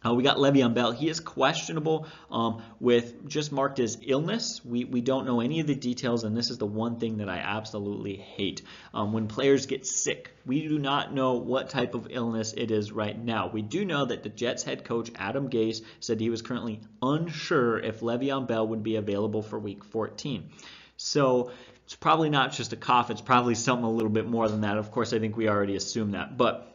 Uh, 0.06 0.14
we 0.14 0.24
got 0.24 0.38
Le'Veon 0.38 0.74
Bell. 0.74 0.92
He 0.92 1.10
is 1.10 1.20
questionable 1.20 2.08
um, 2.30 2.62
with 2.80 3.28
just 3.28 3.52
marked 3.52 3.80
as 3.80 3.98
illness. 4.06 4.64
We, 4.64 4.84
we 4.86 5.02
don't 5.02 5.26
know 5.26 5.40
any 5.40 5.60
of 5.62 5.68
the 5.68 5.76
details, 5.76 6.24
and 6.24 6.38
this 6.38 6.52
is 6.52 6.58
the 6.58 6.66
one 6.68 7.00
thing 7.00 7.18
that 7.18 7.30
I 7.30 7.38
absolutely 7.38 8.16
hate. 8.16 8.62
Um, 8.94 9.14
when 9.14 9.28
players 9.28 9.66
get 9.66 9.86
sick, 9.86 10.32
we 10.46 10.68
do 10.68 10.78
not 10.78 11.14
know 11.14 11.34
what 11.34 11.70
type 11.70 11.96
of 11.96 12.08
illness 12.12 12.54
it 12.56 12.70
is 12.70 12.92
right 12.92 13.18
now. 13.18 13.48
We 13.48 13.64
do 13.64 13.84
know 13.84 14.06
that 14.06 14.22
the 14.22 14.30
Jets 14.30 14.64
head 14.64 14.84
coach, 14.84 15.10
Adam 15.16 15.50
Gase, 15.50 15.82
said 16.00 16.20
he 16.20 16.30
was 16.30 16.44
currently 16.44 16.82
unsure 17.02 17.80
if 17.80 18.02
Le'Veon 18.02 18.48
Bell 18.48 18.68
would 18.68 18.84
be 18.84 18.98
available 18.98 19.42
for 19.42 19.58
week 19.58 19.84
14. 19.86 20.50
So 20.98 21.52
it's 21.86 21.96
probably 21.96 22.30
not 22.30 22.52
just 22.52 22.74
a 22.74 22.78
cough. 22.78 23.10
It's 23.10 23.22
probably 23.22 23.56
something 23.56 23.86
a 23.86 23.92
little 23.92 24.12
bit 24.12 24.28
more 24.28 24.48
than 24.48 24.62
that. 24.62 24.78
Of 24.78 24.92
course, 24.92 25.14
I 25.14 25.20
think 25.20 25.36
we 25.36 25.50
already 25.50 25.76
assume 25.76 26.12
that. 26.12 26.38
But 26.38 26.72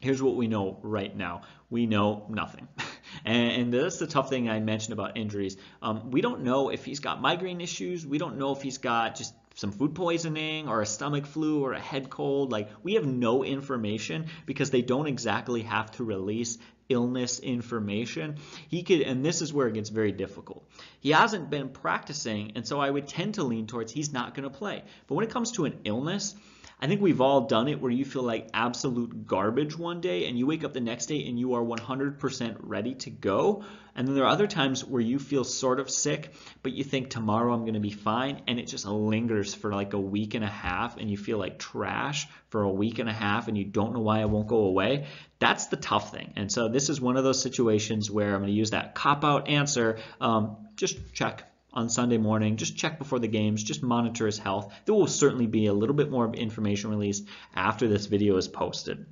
here's 0.00 0.22
what 0.22 0.36
we 0.36 0.46
know 0.46 0.78
right 0.82 1.14
now 1.16 1.42
we 1.74 1.86
know 1.86 2.24
nothing. 2.28 2.68
and, 3.24 3.74
that's 3.74 3.98
the 3.98 4.06
tough 4.06 4.30
thing 4.30 4.48
I 4.48 4.60
mentioned 4.60 4.92
about 4.92 5.16
injuries. 5.16 5.56
Um, 5.82 6.12
we 6.12 6.20
don't 6.20 6.42
know 6.42 6.68
if 6.68 6.84
he's 6.84 7.00
got 7.00 7.20
migraine 7.20 7.60
issues. 7.60 8.06
We 8.06 8.16
don't 8.16 8.38
know 8.38 8.52
if 8.52 8.62
he's 8.62 8.78
got 8.78 9.16
just 9.16 9.34
some 9.56 9.72
food 9.72 9.96
poisoning 9.96 10.68
or 10.68 10.82
a 10.82 10.86
stomach 10.86 11.26
flu 11.26 11.64
or 11.64 11.72
a 11.72 11.80
head 11.80 12.10
cold. 12.10 12.52
Like, 12.52 12.68
we 12.84 12.94
have 12.94 13.04
no 13.04 13.42
information 13.42 14.26
because 14.46 14.70
they 14.70 14.82
don't 14.82 15.08
exactly 15.08 15.62
have 15.62 15.90
to 15.92 16.04
release 16.04 16.58
illness 16.88 17.40
information. 17.40 18.36
He 18.68 18.84
could, 18.84 19.00
and 19.00 19.24
this 19.24 19.42
is 19.42 19.52
where 19.52 19.66
it 19.66 19.74
gets 19.74 19.90
very 19.90 20.12
difficult. 20.12 20.64
He 21.00 21.10
hasn't 21.10 21.50
been 21.50 21.70
practicing, 21.70 22.52
and 22.54 22.64
so 22.64 22.78
I 22.78 22.88
would 22.88 23.08
tend 23.08 23.34
to 23.34 23.42
lean 23.42 23.66
towards 23.66 23.90
he's 23.90 24.12
not 24.12 24.36
going 24.36 24.48
to 24.48 24.56
play. 24.56 24.84
But 25.08 25.16
when 25.16 25.24
it 25.24 25.32
comes 25.32 25.50
to 25.52 25.64
an 25.64 25.80
illness, 25.82 26.36
I 26.84 26.86
think 26.86 27.00
we've 27.00 27.22
all 27.22 27.46
done 27.46 27.68
it 27.68 27.80
where 27.80 27.90
you 27.90 28.04
feel 28.04 28.24
like 28.24 28.50
absolute 28.52 29.26
garbage 29.26 29.74
one 29.74 30.02
day 30.02 30.26
and 30.26 30.38
you 30.38 30.46
wake 30.46 30.64
up 30.64 30.74
the 30.74 30.82
next 30.82 31.06
day 31.06 31.26
and 31.26 31.38
you 31.38 31.54
are 31.54 31.64
100% 31.64 32.56
ready 32.60 32.94
to 32.96 33.10
go. 33.10 33.64
And 33.94 34.06
then 34.06 34.14
there 34.14 34.24
are 34.24 34.30
other 34.30 34.46
times 34.46 34.84
where 34.84 35.00
you 35.00 35.18
feel 35.18 35.44
sort 35.44 35.80
of 35.80 35.88
sick, 35.88 36.34
but 36.62 36.72
you 36.72 36.84
think 36.84 37.08
tomorrow 37.08 37.54
I'm 37.54 37.62
going 37.62 37.72
to 37.72 37.80
be 37.80 37.90
fine 37.90 38.42
and 38.46 38.58
it 38.58 38.66
just 38.66 38.84
lingers 38.84 39.54
for 39.54 39.72
like 39.72 39.94
a 39.94 39.98
week 39.98 40.34
and 40.34 40.44
a 40.44 40.48
half 40.48 40.98
and 40.98 41.10
you 41.10 41.16
feel 41.16 41.38
like 41.38 41.58
trash 41.58 42.28
for 42.50 42.60
a 42.60 42.70
week 42.70 42.98
and 42.98 43.08
a 43.08 43.14
half 43.14 43.48
and 43.48 43.56
you 43.56 43.64
don't 43.64 43.94
know 43.94 44.00
why 44.00 44.20
it 44.20 44.28
won't 44.28 44.48
go 44.48 44.64
away. 44.64 45.06
That's 45.38 45.68
the 45.68 45.78
tough 45.78 46.12
thing. 46.12 46.34
And 46.36 46.52
so 46.52 46.68
this 46.68 46.90
is 46.90 47.00
one 47.00 47.16
of 47.16 47.24
those 47.24 47.40
situations 47.40 48.10
where 48.10 48.34
I'm 48.34 48.42
going 48.42 48.48
to 48.48 48.52
use 48.52 48.72
that 48.72 48.94
cop 48.94 49.24
out 49.24 49.48
answer. 49.48 50.00
Um, 50.20 50.58
just 50.76 51.14
check 51.14 51.44
on 51.74 51.88
Sunday 51.88 52.18
morning. 52.18 52.56
Just 52.56 52.76
check 52.76 52.98
before 52.98 53.18
the 53.18 53.28
games. 53.28 53.62
Just 53.62 53.82
monitor 53.82 54.26
his 54.26 54.38
health. 54.38 54.72
There 54.86 54.94
will 54.94 55.06
certainly 55.06 55.46
be 55.46 55.66
a 55.66 55.74
little 55.74 55.94
bit 55.94 56.10
more 56.10 56.32
information 56.32 56.90
released 56.90 57.26
after 57.54 57.88
this 57.88 58.06
video 58.06 58.36
is 58.36 58.48
posted. 58.48 59.06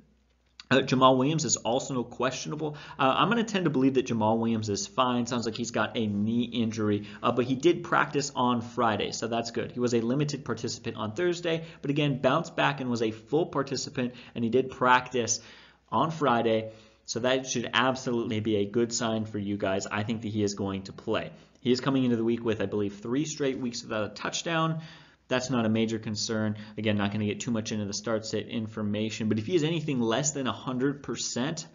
Uh, 0.71 0.77
Jamaal 0.77 1.17
Williams 1.17 1.45
is 1.45 1.57
also 1.57 1.93
no 1.93 2.03
questionable. 2.03 2.77
Uh, 2.97 3.13
I'm 3.15 3.29
going 3.29 3.43
to 3.43 3.51
tend 3.51 3.65
to 3.65 3.69
believe 3.69 3.93
that 3.93 4.07
Jamaal 4.07 4.39
Williams 4.39 4.69
is 4.69 4.87
fine. 4.87 5.27
Sounds 5.27 5.45
like 5.45 5.55
he's 5.55 5.69
got 5.69 5.95
a 5.95 6.07
knee 6.07 6.45
injury, 6.45 7.05
uh, 7.21 7.31
but 7.31 7.45
he 7.45 7.53
did 7.53 7.83
practice 7.83 8.31
on 8.35 8.61
Friday, 8.61 9.11
so 9.11 9.27
that's 9.27 9.51
good. 9.51 9.71
He 9.71 9.79
was 9.79 9.93
a 9.93 10.01
limited 10.01 10.45
participant 10.45 10.97
on 10.97 11.13
Thursday, 11.13 11.65
but 11.81 11.91
again, 11.91 12.21
bounced 12.21 12.55
back 12.55 12.81
and 12.81 12.89
was 12.89 13.03
a 13.03 13.11
full 13.11 13.45
participant, 13.45 14.15
and 14.33 14.43
he 14.43 14.49
did 14.49 14.71
practice 14.71 15.41
on 15.91 16.09
Friday. 16.09 16.71
So 17.05 17.19
that 17.19 17.47
should 17.47 17.69
absolutely 17.73 18.39
be 18.39 18.57
a 18.57 18.65
good 18.65 18.93
sign 18.93 19.25
for 19.25 19.37
you 19.37 19.57
guys. 19.57 19.87
I 19.87 20.03
think 20.03 20.21
that 20.21 20.29
he 20.29 20.43
is 20.43 20.53
going 20.53 20.83
to 20.83 20.93
play. 20.93 21.31
He 21.61 21.71
is 21.71 21.81
coming 21.81 22.03
into 22.03 22.15
the 22.15 22.23
week 22.23 22.43
with, 22.43 22.61
I 22.61 22.65
believe, 22.65 22.99
three 22.99 23.25
straight 23.25 23.57
weeks 23.57 23.83
without 23.83 24.11
a 24.11 24.13
touchdown. 24.13 24.81
That's 25.27 25.49
not 25.49 25.65
a 25.65 25.69
major 25.69 25.99
concern. 25.99 26.57
Again, 26.77 26.97
not 26.97 27.11
going 27.11 27.21
to 27.21 27.25
get 27.25 27.39
too 27.39 27.51
much 27.51 27.71
into 27.71 27.85
the 27.85 27.93
start 27.93 28.25
set 28.25 28.47
information, 28.47 29.29
but 29.29 29.39
if 29.39 29.45
he 29.45 29.55
is 29.55 29.63
anything 29.63 30.01
less 30.01 30.31
than 30.31 30.45
100%, 30.45 31.65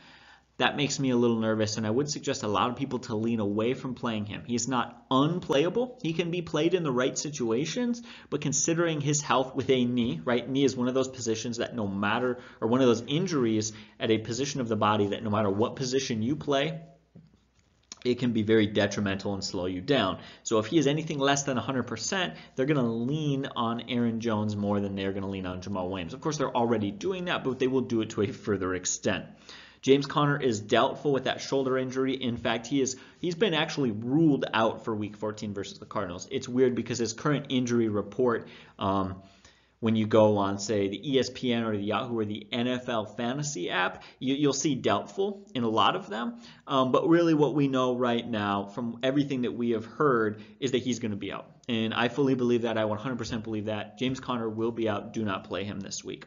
that 0.58 0.76
makes 0.76 0.98
me 0.98 1.10
a 1.10 1.16
little 1.16 1.38
nervous, 1.38 1.76
and 1.76 1.86
I 1.86 1.90
would 1.90 2.10
suggest 2.10 2.42
a 2.42 2.48
lot 2.48 2.68
of 2.68 2.76
people 2.76 2.98
to 3.00 3.14
lean 3.14 3.38
away 3.38 3.74
from 3.74 3.94
playing 3.94 4.26
him. 4.26 4.42
He's 4.44 4.66
not 4.66 5.04
unplayable. 5.08 5.98
He 6.02 6.12
can 6.12 6.32
be 6.32 6.42
played 6.42 6.74
in 6.74 6.82
the 6.82 6.90
right 6.90 7.16
situations, 7.16 8.02
but 8.28 8.40
considering 8.40 9.00
his 9.00 9.22
health 9.22 9.54
with 9.54 9.70
a 9.70 9.84
knee, 9.84 10.20
right? 10.24 10.48
Knee 10.48 10.64
is 10.64 10.76
one 10.76 10.88
of 10.88 10.94
those 10.94 11.08
positions 11.08 11.58
that 11.58 11.76
no 11.76 11.86
matter, 11.86 12.40
or 12.60 12.66
one 12.66 12.80
of 12.80 12.88
those 12.88 13.04
injuries 13.06 13.72
at 14.00 14.10
a 14.10 14.18
position 14.18 14.60
of 14.60 14.68
the 14.68 14.74
body 14.76 15.06
that 15.08 15.22
no 15.22 15.30
matter 15.30 15.48
what 15.48 15.76
position 15.76 16.22
you 16.22 16.34
play, 16.34 16.80
it 18.04 18.18
can 18.18 18.32
be 18.32 18.42
very 18.42 18.66
detrimental 18.66 19.34
and 19.34 19.44
slow 19.44 19.66
you 19.66 19.80
down. 19.80 20.18
So 20.42 20.58
if 20.58 20.66
he 20.66 20.78
is 20.78 20.88
anything 20.88 21.20
less 21.20 21.44
than 21.44 21.56
100%, 21.56 22.34
they're 22.56 22.66
going 22.66 22.76
to 22.78 22.82
lean 22.82 23.46
on 23.54 23.82
Aaron 23.88 24.20
Jones 24.20 24.56
more 24.56 24.80
than 24.80 24.96
they're 24.96 25.12
going 25.12 25.22
to 25.22 25.28
lean 25.28 25.46
on 25.46 25.62
Jamaal 25.62 25.88
Williams. 25.88 26.14
Of 26.14 26.20
course, 26.20 26.36
they're 26.36 26.56
already 26.56 26.90
doing 26.90 27.26
that, 27.26 27.44
but 27.44 27.60
they 27.60 27.68
will 27.68 27.82
do 27.82 28.00
it 28.00 28.10
to 28.10 28.22
a 28.22 28.32
further 28.32 28.74
extent. 28.74 29.26
James 29.82 30.06
Conner 30.06 30.40
is 30.40 30.60
doubtful 30.60 31.12
with 31.12 31.24
that 31.24 31.40
shoulder 31.40 31.78
injury. 31.78 32.14
In 32.14 32.36
fact, 32.36 32.66
he 32.66 32.80
is 32.80 32.96
he's 33.20 33.34
been 33.34 33.54
actually 33.54 33.90
ruled 33.90 34.44
out 34.52 34.84
for 34.84 34.94
Week 34.94 35.16
14 35.16 35.54
versus 35.54 35.78
the 35.78 35.86
Cardinals. 35.86 36.28
It's 36.30 36.48
weird 36.48 36.74
because 36.74 36.98
his 36.98 37.12
current 37.12 37.46
injury 37.48 37.88
report. 37.88 38.48
Um, 38.78 39.22
when 39.80 39.94
you 39.94 40.06
go 40.06 40.38
on, 40.38 40.58
say, 40.58 40.88
the 40.88 41.00
ESPN 41.00 41.64
or 41.64 41.76
the 41.76 41.82
Yahoo 41.82 42.18
or 42.18 42.24
the 42.24 42.46
NFL 42.52 43.16
fantasy 43.16 43.70
app, 43.70 44.02
you, 44.18 44.48
will 44.48 44.52
see 44.52 44.74
doubtful 44.74 45.46
in 45.54 45.62
a 45.62 45.68
lot 45.68 45.94
of 45.94 46.08
them. 46.08 46.40
Um, 46.66 46.90
but 46.90 47.08
really, 47.08 47.34
what 47.34 47.54
we 47.54 47.68
know 47.68 47.96
right 47.96 48.28
now 48.28 48.66
from 48.66 48.98
everything 49.02 49.42
that 49.42 49.52
we 49.52 49.70
have 49.70 49.84
heard 49.84 50.42
is 50.58 50.72
that 50.72 50.78
he's 50.78 50.98
going 50.98 51.12
to 51.12 51.16
be 51.16 51.32
out. 51.32 51.46
And 51.68 51.94
I 51.94 52.08
fully 52.08 52.34
believe 52.34 52.62
that. 52.62 52.76
I 52.76 52.82
100% 52.82 53.42
believe 53.44 53.66
that. 53.66 53.98
James 53.98 54.18
Conner 54.18 54.48
will 54.48 54.72
be 54.72 54.88
out. 54.88 55.12
Do 55.12 55.24
not 55.24 55.44
play 55.44 55.64
him 55.64 55.78
this 55.80 56.02
week. 56.02 56.26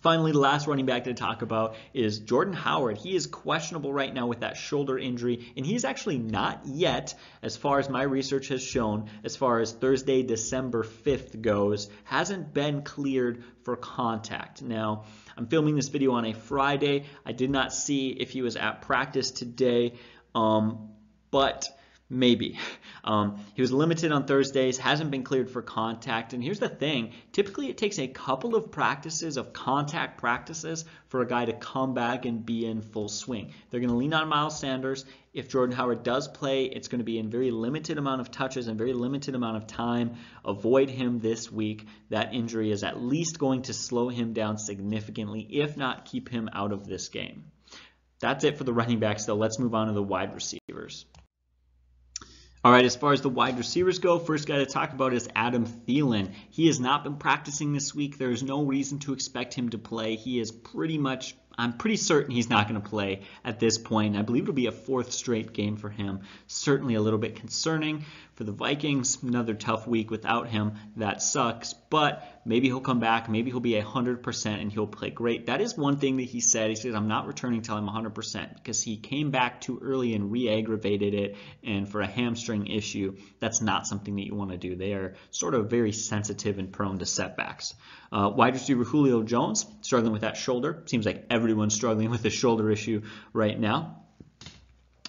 Finally, 0.00 0.32
the 0.32 0.38
last 0.38 0.66
running 0.66 0.86
back 0.86 1.04
to 1.04 1.14
talk 1.14 1.42
about 1.42 1.74
is 1.94 2.18
Jordan 2.18 2.54
Howard. 2.54 2.98
He 2.98 3.16
is 3.16 3.26
questionable 3.26 3.92
right 3.92 4.12
now 4.12 4.26
with 4.26 4.40
that 4.40 4.56
shoulder 4.56 4.98
injury, 4.98 5.52
and 5.56 5.64
he's 5.64 5.84
actually 5.84 6.18
not 6.18 6.62
yet, 6.66 7.14
as 7.42 7.56
far 7.56 7.78
as 7.78 7.88
my 7.88 8.02
research 8.02 8.48
has 8.48 8.62
shown, 8.62 9.08
as 9.24 9.36
far 9.36 9.60
as 9.60 9.72
Thursday, 9.72 10.22
December 10.22 10.84
5th 10.84 11.40
goes, 11.40 11.88
hasn't 12.04 12.52
been 12.52 12.82
cleared 12.82 13.42
for 13.62 13.76
contact. 13.76 14.62
Now, 14.62 15.04
I'm 15.36 15.46
filming 15.46 15.76
this 15.76 15.88
video 15.88 16.12
on 16.12 16.24
a 16.24 16.32
Friday. 16.32 17.04
I 17.24 17.32
did 17.32 17.50
not 17.50 17.72
see 17.72 18.10
if 18.10 18.30
he 18.30 18.42
was 18.42 18.56
at 18.56 18.82
practice 18.82 19.30
today, 19.30 19.94
um, 20.34 20.90
but 21.30 21.68
Maybe. 22.08 22.58
Um, 23.06 23.38
he 23.54 23.62
was 23.62 23.70
limited 23.70 24.10
on 24.10 24.24
Thursdays, 24.24 24.78
hasn't 24.78 25.12
been 25.12 25.22
cleared 25.22 25.48
for 25.48 25.62
contact. 25.62 26.32
And 26.32 26.42
here's 26.42 26.58
the 26.58 26.68
thing 26.68 27.12
typically, 27.30 27.68
it 27.68 27.78
takes 27.78 28.00
a 28.00 28.08
couple 28.08 28.56
of 28.56 28.72
practices 28.72 29.36
of 29.36 29.52
contact 29.52 30.18
practices 30.18 30.84
for 31.06 31.22
a 31.22 31.26
guy 31.28 31.44
to 31.44 31.52
come 31.52 31.94
back 31.94 32.24
and 32.24 32.44
be 32.44 32.66
in 32.66 32.82
full 32.82 33.08
swing. 33.08 33.52
They're 33.70 33.78
going 33.78 33.90
to 33.90 33.96
lean 33.96 34.12
on 34.12 34.28
Miles 34.28 34.58
Sanders. 34.58 35.04
If 35.32 35.48
Jordan 35.48 35.76
Howard 35.76 36.02
does 36.02 36.26
play, 36.26 36.64
it's 36.64 36.88
going 36.88 36.98
to 36.98 37.04
be 37.04 37.16
in 37.20 37.30
very 37.30 37.52
limited 37.52 37.96
amount 37.96 38.22
of 38.22 38.32
touches 38.32 38.66
and 38.66 38.76
very 38.76 38.92
limited 38.92 39.36
amount 39.36 39.58
of 39.58 39.68
time. 39.68 40.16
Avoid 40.44 40.90
him 40.90 41.20
this 41.20 41.52
week. 41.52 41.86
That 42.10 42.34
injury 42.34 42.72
is 42.72 42.82
at 42.82 43.00
least 43.00 43.38
going 43.38 43.62
to 43.62 43.72
slow 43.72 44.08
him 44.08 44.32
down 44.32 44.58
significantly, 44.58 45.46
if 45.48 45.76
not 45.76 46.06
keep 46.06 46.28
him 46.28 46.48
out 46.52 46.72
of 46.72 46.88
this 46.88 47.08
game. 47.08 47.52
That's 48.18 48.42
it 48.42 48.58
for 48.58 48.64
the 48.64 48.72
running 48.72 48.98
backs, 48.98 49.26
though. 49.26 49.36
Let's 49.36 49.60
move 49.60 49.76
on 49.76 49.86
to 49.86 49.92
the 49.92 50.02
wide 50.02 50.34
receivers. 50.34 51.06
All 52.64 52.72
right, 52.72 52.84
as 52.84 52.96
far 52.96 53.12
as 53.12 53.20
the 53.20 53.28
wide 53.28 53.58
receivers 53.58 54.00
go, 54.00 54.18
first 54.18 54.48
guy 54.48 54.56
to 54.56 54.66
talk 54.66 54.92
about 54.92 55.12
is 55.12 55.28
Adam 55.36 55.66
Thielen. 55.66 56.32
He 56.50 56.66
has 56.66 56.80
not 56.80 57.04
been 57.04 57.16
practicing 57.16 57.72
this 57.72 57.94
week. 57.94 58.18
There 58.18 58.32
is 58.32 58.42
no 58.42 58.64
reason 58.64 58.98
to 59.00 59.12
expect 59.12 59.54
him 59.54 59.68
to 59.70 59.78
play. 59.78 60.16
He 60.16 60.40
is 60.40 60.50
pretty 60.50 60.98
much 60.98 61.36
I'm 61.58 61.72
pretty 61.78 61.96
certain 61.96 62.32
he's 62.32 62.50
not 62.50 62.68
going 62.68 62.80
to 62.80 62.86
play 62.86 63.22
at 63.44 63.58
this 63.58 63.78
point. 63.78 64.16
I 64.16 64.22
believe 64.22 64.42
it'll 64.42 64.54
be 64.54 64.66
a 64.66 64.72
fourth 64.72 65.12
straight 65.12 65.54
game 65.54 65.76
for 65.76 65.88
him. 65.88 66.20
Certainly 66.48 66.96
a 66.96 67.00
little 67.00 67.18
bit 67.18 67.36
concerning 67.36 68.04
for 68.36 68.44
the 68.44 68.52
Vikings. 68.52 69.22
Another 69.22 69.54
tough 69.54 69.86
week 69.86 70.10
without 70.10 70.48
him. 70.48 70.74
That 70.96 71.22
sucks. 71.22 71.72
But 71.72 72.40
maybe 72.44 72.68
he'll 72.68 72.80
come 72.80 73.00
back. 73.00 73.28
Maybe 73.28 73.50
he'll 73.50 73.60
be 73.60 73.72
100% 73.72 74.60
and 74.60 74.70
he'll 74.70 74.86
play 74.86 75.10
great. 75.10 75.46
That 75.46 75.62
is 75.62 75.76
one 75.76 75.96
thing 75.96 76.18
that 76.18 76.24
he 76.24 76.40
said. 76.40 76.68
He 76.68 76.76
said, 76.76 76.94
I'm 76.94 77.08
not 77.08 77.26
returning 77.26 77.58
until 77.58 77.76
I'm 77.76 77.88
100% 77.88 78.54
because 78.54 78.82
he 78.82 78.98
came 78.98 79.30
back 79.30 79.62
too 79.62 79.80
early 79.82 80.14
and 80.14 80.30
re 80.30 80.50
aggravated 80.50 81.14
it. 81.14 81.36
And 81.64 81.88
for 81.88 82.02
a 82.02 82.06
hamstring 82.06 82.66
issue, 82.66 83.16
that's 83.40 83.62
not 83.62 83.86
something 83.86 84.14
that 84.16 84.26
you 84.26 84.34
want 84.34 84.50
to 84.50 84.58
do. 84.58 84.76
They 84.76 84.92
are 84.92 85.14
sort 85.30 85.54
of 85.54 85.70
very 85.70 85.92
sensitive 85.92 86.58
and 86.58 86.70
prone 86.70 86.98
to 86.98 87.06
setbacks. 87.06 87.74
Uh, 88.12 88.30
wide 88.34 88.54
receiver 88.54 88.84
Julio 88.84 89.22
Jones 89.22 89.64
struggling 89.80 90.12
with 90.12 90.22
that 90.22 90.36
shoulder. 90.36 90.82
Seems 90.86 91.06
like 91.06 91.24
everyone's 91.30 91.74
struggling 91.74 92.10
with 92.10 92.22
the 92.22 92.30
shoulder 92.30 92.70
issue 92.70 93.02
right 93.32 93.58
now. 93.58 94.02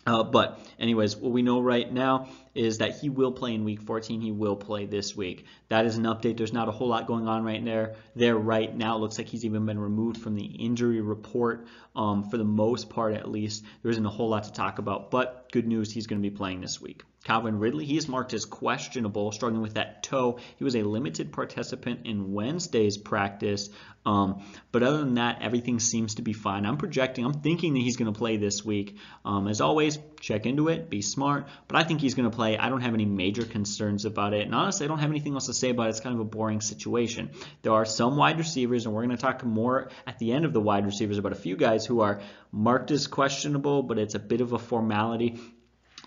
Uh, 0.08 0.24
but 0.24 0.58
anyways, 0.80 1.18
what 1.18 1.34
we 1.34 1.42
know 1.42 1.60
right 1.60 1.92
now 1.92 2.30
is 2.58 2.80
that 2.80 2.98
he 2.98 3.10
will 3.10 3.32
play 3.32 3.54
in 3.54 3.64
week 3.64 3.82
14. 3.82 4.22
He 4.22 4.32
will 4.32 4.56
play 4.56 4.86
this 4.86 5.16
week. 5.16 5.46
That 5.70 5.86
is 5.86 5.98
an 5.98 6.04
update. 6.04 6.38
There's 6.38 6.54
not 6.54 6.68
a 6.68 6.72
whole 6.72 6.88
lot 6.88 7.08
going 7.08 7.28
on 7.28 7.44
right 7.44 7.64
there. 7.64 7.96
There 8.16 8.38
right 8.38 8.76
now. 8.76 8.98
It 8.98 9.00
looks 9.00 9.18
like 9.18 9.28
he's 9.28 9.46
even 9.46 9.66
been 9.66 9.80
removed 9.80 10.18
from 10.18 10.36
the 10.36 10.46
injury 10.46 11.02
report 11.02 11.68
um, 11.96 12.30
for 12.30 12.38
the 12.38 12.44
most 12.44 12.90
part, 12.90 13.14
at 13.14 13.30
least. 13.30 13.64
There 13.82 13.92
isn't 13.92 14.06
a 14.06 14.10
whole 14.10 14.30
lot 14.30 14.46
to 14.46 14.54
talk 14.54 14.80
about. 14.80 15.12
But 15.12 15.52
good 15.52 15.68
news, 15.68 15.92
he's 15.92 16.08
going 16.08 16.22
to 16.22 16.30
be 16.30 16.36
playing 16.36 16.62
this 16.62 16.82
week. 16.82 17.04
Calvin 17.28 17.60
Ridley, 17.60 17.84
he 17.84 17.98
is 17.98 18.08
marked 18.08 18.34
as 18.34 18.46
questionable, 18.46 19.34
struggling 19.34 19.62
with 19.62 19.74
that 19.74 20.02
toe. 20.02 20.40
He 20.56 20.64
was 20.64 20.78
a 20.78 20.84
limited 20.84 21.34
participant 21.34 22.06
in 22.06 22.32
Wednesday's 22.32 22.98
practice, 22.98 23.70
um, 24.06 24.46
but 24.72 24.82
other 24.82 25.00
than 25.00 25.16
that, 25.16 25.42
everything 25.42 25.82
seems 25.82 26.16
to 26.16 26.22
be 26.22 26.32
fine. 26.32 26.66
I'm 26.66 26.78
projecting, 26.78 27.26
I'm 27.26 27.42
thinking 27.42 27.74
that 27.74 27.82
he's 27.82 27.98
going 27.98 28.12
to 28.12 28.18
play 28.18 28.38
this 28.38 28.64
week. 28.64 28.96
Um, 29.26 29.50
as 29.50 29.60
always, 29.60 30.00
check 30.22 30.46
into 30.46 30.70
it, 30.70 30.90
be 30.90 31.02
smart, 31.02 31.50
but 31.68 31.76
I 31.76 31.84
think 31.84 32.00
he's 32.00 32.16
going 32.16 32.30
to 32.32 32.36
play. 32.36 32.47
I 32.56 32.70
don't 32.70 32.82
have 32.82 32.94
any 32.94 33.06
major 33.06 33.44
concerns 33.44 34.06
about 34.06 34.34
it, 34.34 34.46
and 34.46 34.56
honestly, 34.56 34.86
I 34.86 34.88
don't 34.88 35.00
have 35.00 35.10
anything 35.10 35.34
else 35.34 35.48
to 35.48 35.54
say 35.54 35.72
about 35.72 35.88
it. 35.88 35.90
It's 35.90 36.00
kind 36.00 36.16
of 36.16 36.22
a 36.22 36.26
boring 36.26 36.62
situation. 36.62 37.32
There 37.64 37.74
are 37.74 37.86
some 37.86 38.16
wide 38.16 38.38
receivers, 38.38 38.86
and 38.86 38.96
we're 38.96 39.04
going 39.04 39.18
to 39.18 39.22
talk 39.22 39.44
more 39.44 39.90
at 40.06 40.20
the 40.20 40.32
end 40.32 40.46
of 40.46 40.54
the 40.54 40.62
wide 40.62 40.86
receivers 40.86 41.18
about 41.18 41.32
a 41.34 41.36
few 41.36 41.58
guys 41.58 41.86
who 41.86 42.02
are 42.02 42.22
marked 42.52 42.92
as 42.92 43.08
questionable, 43.08 43.84
but 43.84 44.00
it's 44.00 44.16
a 44.16 44.20
bit 44.20 44.42
of 44.42 44.54
a 44.54 44.60
formality. 44.60 45.40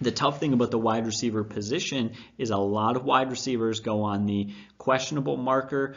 The 0.00 0.12
tough 0.12 0.40
thing 0.40 0.54
about 0.54 0.70
the 0.70 0.78
wide 0.78 1.04
receiver 1.04 1.44
position 1.44 2.12
is 2.38 2.50
a 2.50 2.56
lot 2.56 2.96
of 2.96 3.04
wide 3.04 3.30
receivers 3.30 3.80
go 3.80 4.04
on 4.04 4.24
the 4.24 4.54
questionable 4.78 5.36
marker, 5.36 5.94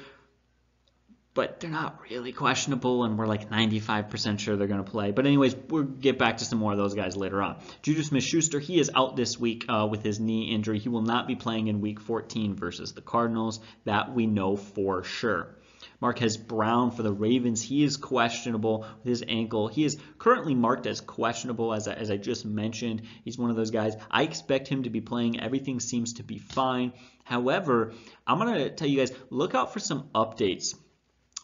but 1.34 1.60
they're 1.60 1.70
not 1.70 2.00
really 2.10 2.32
questionable, 2.32 3.04
and 3.04 3.18
we're 3.18 3.25
like 3.25 3.50
95% 3.50 4.40
sure 4.40 4.56
they're 4.56 4.68
going 4.68 4.84
to 4.84 4.92
play. 4.92 5.12
But 5.12 5.25
anyways, 5.25 5.56
we'll 5.68 5.84
get 5.84 6.20
back 6.20 6.38
to 6.38 6.46
some 6.46 6.60
more 6.60 6.72
of 6.72 6.78
those 6.78 6.94
guys 6.94 7.18
later 7.18 7.42
on. 7.42 7.58
Juju 7.82 8.04
Smith-Schuster, 8.04 8.60
he 8.60 8.80
is 8.80 8.92
out 8.94 9.16
this 9.16 9.40
week 9.40 9.66
uh, 9.68 9.88
with 9.90 10.04
his 10.04 10.20
knee 10.20 10.54
injury. 10.54 10.78
He 10.78 10.90
will 10.90 11.02
not 11.02 11.28
be 11.28 11.36
playing 11.36 11.68
in 11.68 11.82
Week 11.82 12.00
14 12.00 12.56
versus 12.56 12.94
the 12.94 13.02
Cardinals. 13.02 13.60
That 13.86 14.13
we 14.13 14.28
know 14.28 14.56
for 14.56 15.04
sure. 15.04 15.56
Marquise 16.00 16.38
Brown 16.38 16.92
for 16.92 17.02
the 17.02 17.12
Ravens. 17.12 17.62
He 17.62 17.84
is 17.84 17.98
questionable 17.98 18.86
with 19.00 19.08
his 19.08 19.24
ankle. 19.28 19.68
He 19.68 19.84
is 19.84 19.98
currently 20.18 20.54
marked 20.54 20.86
as 20.86 21.02
questionable, 21.02 21.74
as 21.74 21.88
I, 21.88 21.94
as 21.94 22.12
I 22.12 22.18
just 22.18 22.46
mentioned. 22.46 23.04
He's 23.24 23.38
one 23.38 23.50
of 23.50 23.56
those 23.56 23.72
guys. 23.72 23.96
I 24.10 24.24
expect 24.24 24.68
him 24.68 24.84
to 24.84 24.90
be 24.90 25.02
playing. 25.02 25.40
Everything 25.40 25.80
seems 25.80 26.13
to 26.13 26.24
be 26.24 26.38
fine. 26.38 26.94
However, 27.24 27.94
I'm 28.28 28.38
going 28.38 28.54
to 28.56 28.70
tell 28.70 28.88
you 28.88 28.98
guys 28.98 29.12
look 29.30 29.56
out 29.56 29.74
for 29.74 29.80
some 29.80 30.10
updates 30.13 30.75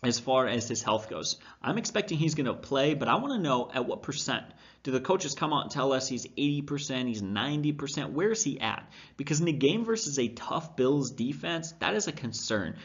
as 0.03 0.19
far 0.19 0.47
as 0.47 0.67
his 0.67 0.81
health 0.81 1.09
goes. 1.09 1.37
I'm 1.61 1.77
expecting 1.77 2.17
he's 2.17 2.35
going 2.35 2.45
to 2.45 2.53
play, 2.53 2.93
but 2.93 3.07
I 3.07 3.15
want 3.15 3.33
to 3.33 3.39
know 3.39 3.69
at 3.73 3.85
what 3.85 4.03
percent. 4.03 4.45
Do 4.83 4.91
the 4.91 5.01
coaches 5.01 5.35
come 5.35 5.53
out 5.53 5.63
and 5.63 5.71
tell 5.71 5.91
us 5.91 6.07
he's 6.07 6.25
80%, 6.25 7.07
he's 7.07 7.21
90%? 7.21 8.11
Where 8.11 8.31
is 8.31 8.43
he 8.43 8.59
at? 8.59 8.89
Because 9.17 9.41
in 9.41 9.47
a 9.47 9.53
game 9.53 9.83
versus 9.83 10.17
a 10.17 10.29
tough 10.29 10.75
Bills 10.75 11.11
defense, 11.11 11.73
that 11.79 11.95
is 11.95 12.07
a 12.07 12.13
concern 12.13 12.77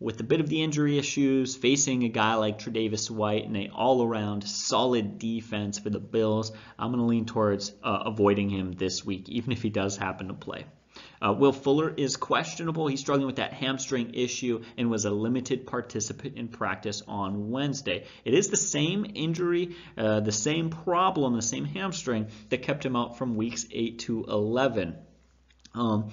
with 0.00 0.20
a 0.20 0.24
bit 0.24 0.40
of 0.40 0.48
the 0.48 0.62
injury 0.62 0.96
issues, 0.96 1.56
facing 1.56 2.04
a 2.04 2.08
guy 2.08 2.34
like 2.34 2.58
Tre'Davious 2.58 3.10
White 3.10 3.46
and 3.46 3.56
a 3.56 3.68
all-around 3.68 4.44
solid 4.44 5.18
defense 5.18 5.78
for 5.78 5.90
the 5.90 5.98
Bills, 5.98 6.52
I'm 6.78 6.92
going 6.92 7.00
to 7.00 7.06
lean 7.06 7.26
towards 7.26 7.72
uh, 7.82 8.02
avoiding 8.06 8.48
him 8.48 8.72
this 8.72 9.04
week, 9.04 9.28
even 9.28 9.52
if 9.52 9.62
he 9.62 9.70
does 9.70 9.96
happen 9.96 10.28
to 10.28 10.34
play. 10.34 10.66
Uh, 11.24 11.32
Will 11.32 11.52
Fuller 11.52 11.92
is 11.96 12.16
questionable. 12.16 12.86
He's 12.86 13.00
struggling 13.00 13.26
with 13.26 13.36
that 13.36 13.52
hamstring 13.52 14.14
issue 14.14 14.62
and 14.76 14.90
was 14.90 15.04
a 15.04 15.10
limited 15.10 15.66
participant 15.66 16.36
in 16.36 16.48
practice 16.48 17.02
on 17.06 17.50
Wednesday. 17.50 18.04
It 18.24 18.34
is 18.34 18.48
the 18.48 18.56
same 18.56 19.06
injury, 19.14 19.76
uh, 19.96 20.20
the 20.20 20.32
same 20.32 20.70
problem, 20.70 21.34
the 21.34 21.42
same 21.42 21.64
hamstring 21.64 22.28
that 22.50 22.62
kept 22.62 22.84
him 22.84 22.96
out 22.96 23.18
from 23.18 23.36
weeks 23.36 23.66
8 23.70 23.98
to 24.00 24.24
11. 24.24 24.96
Um, 25.74 26.10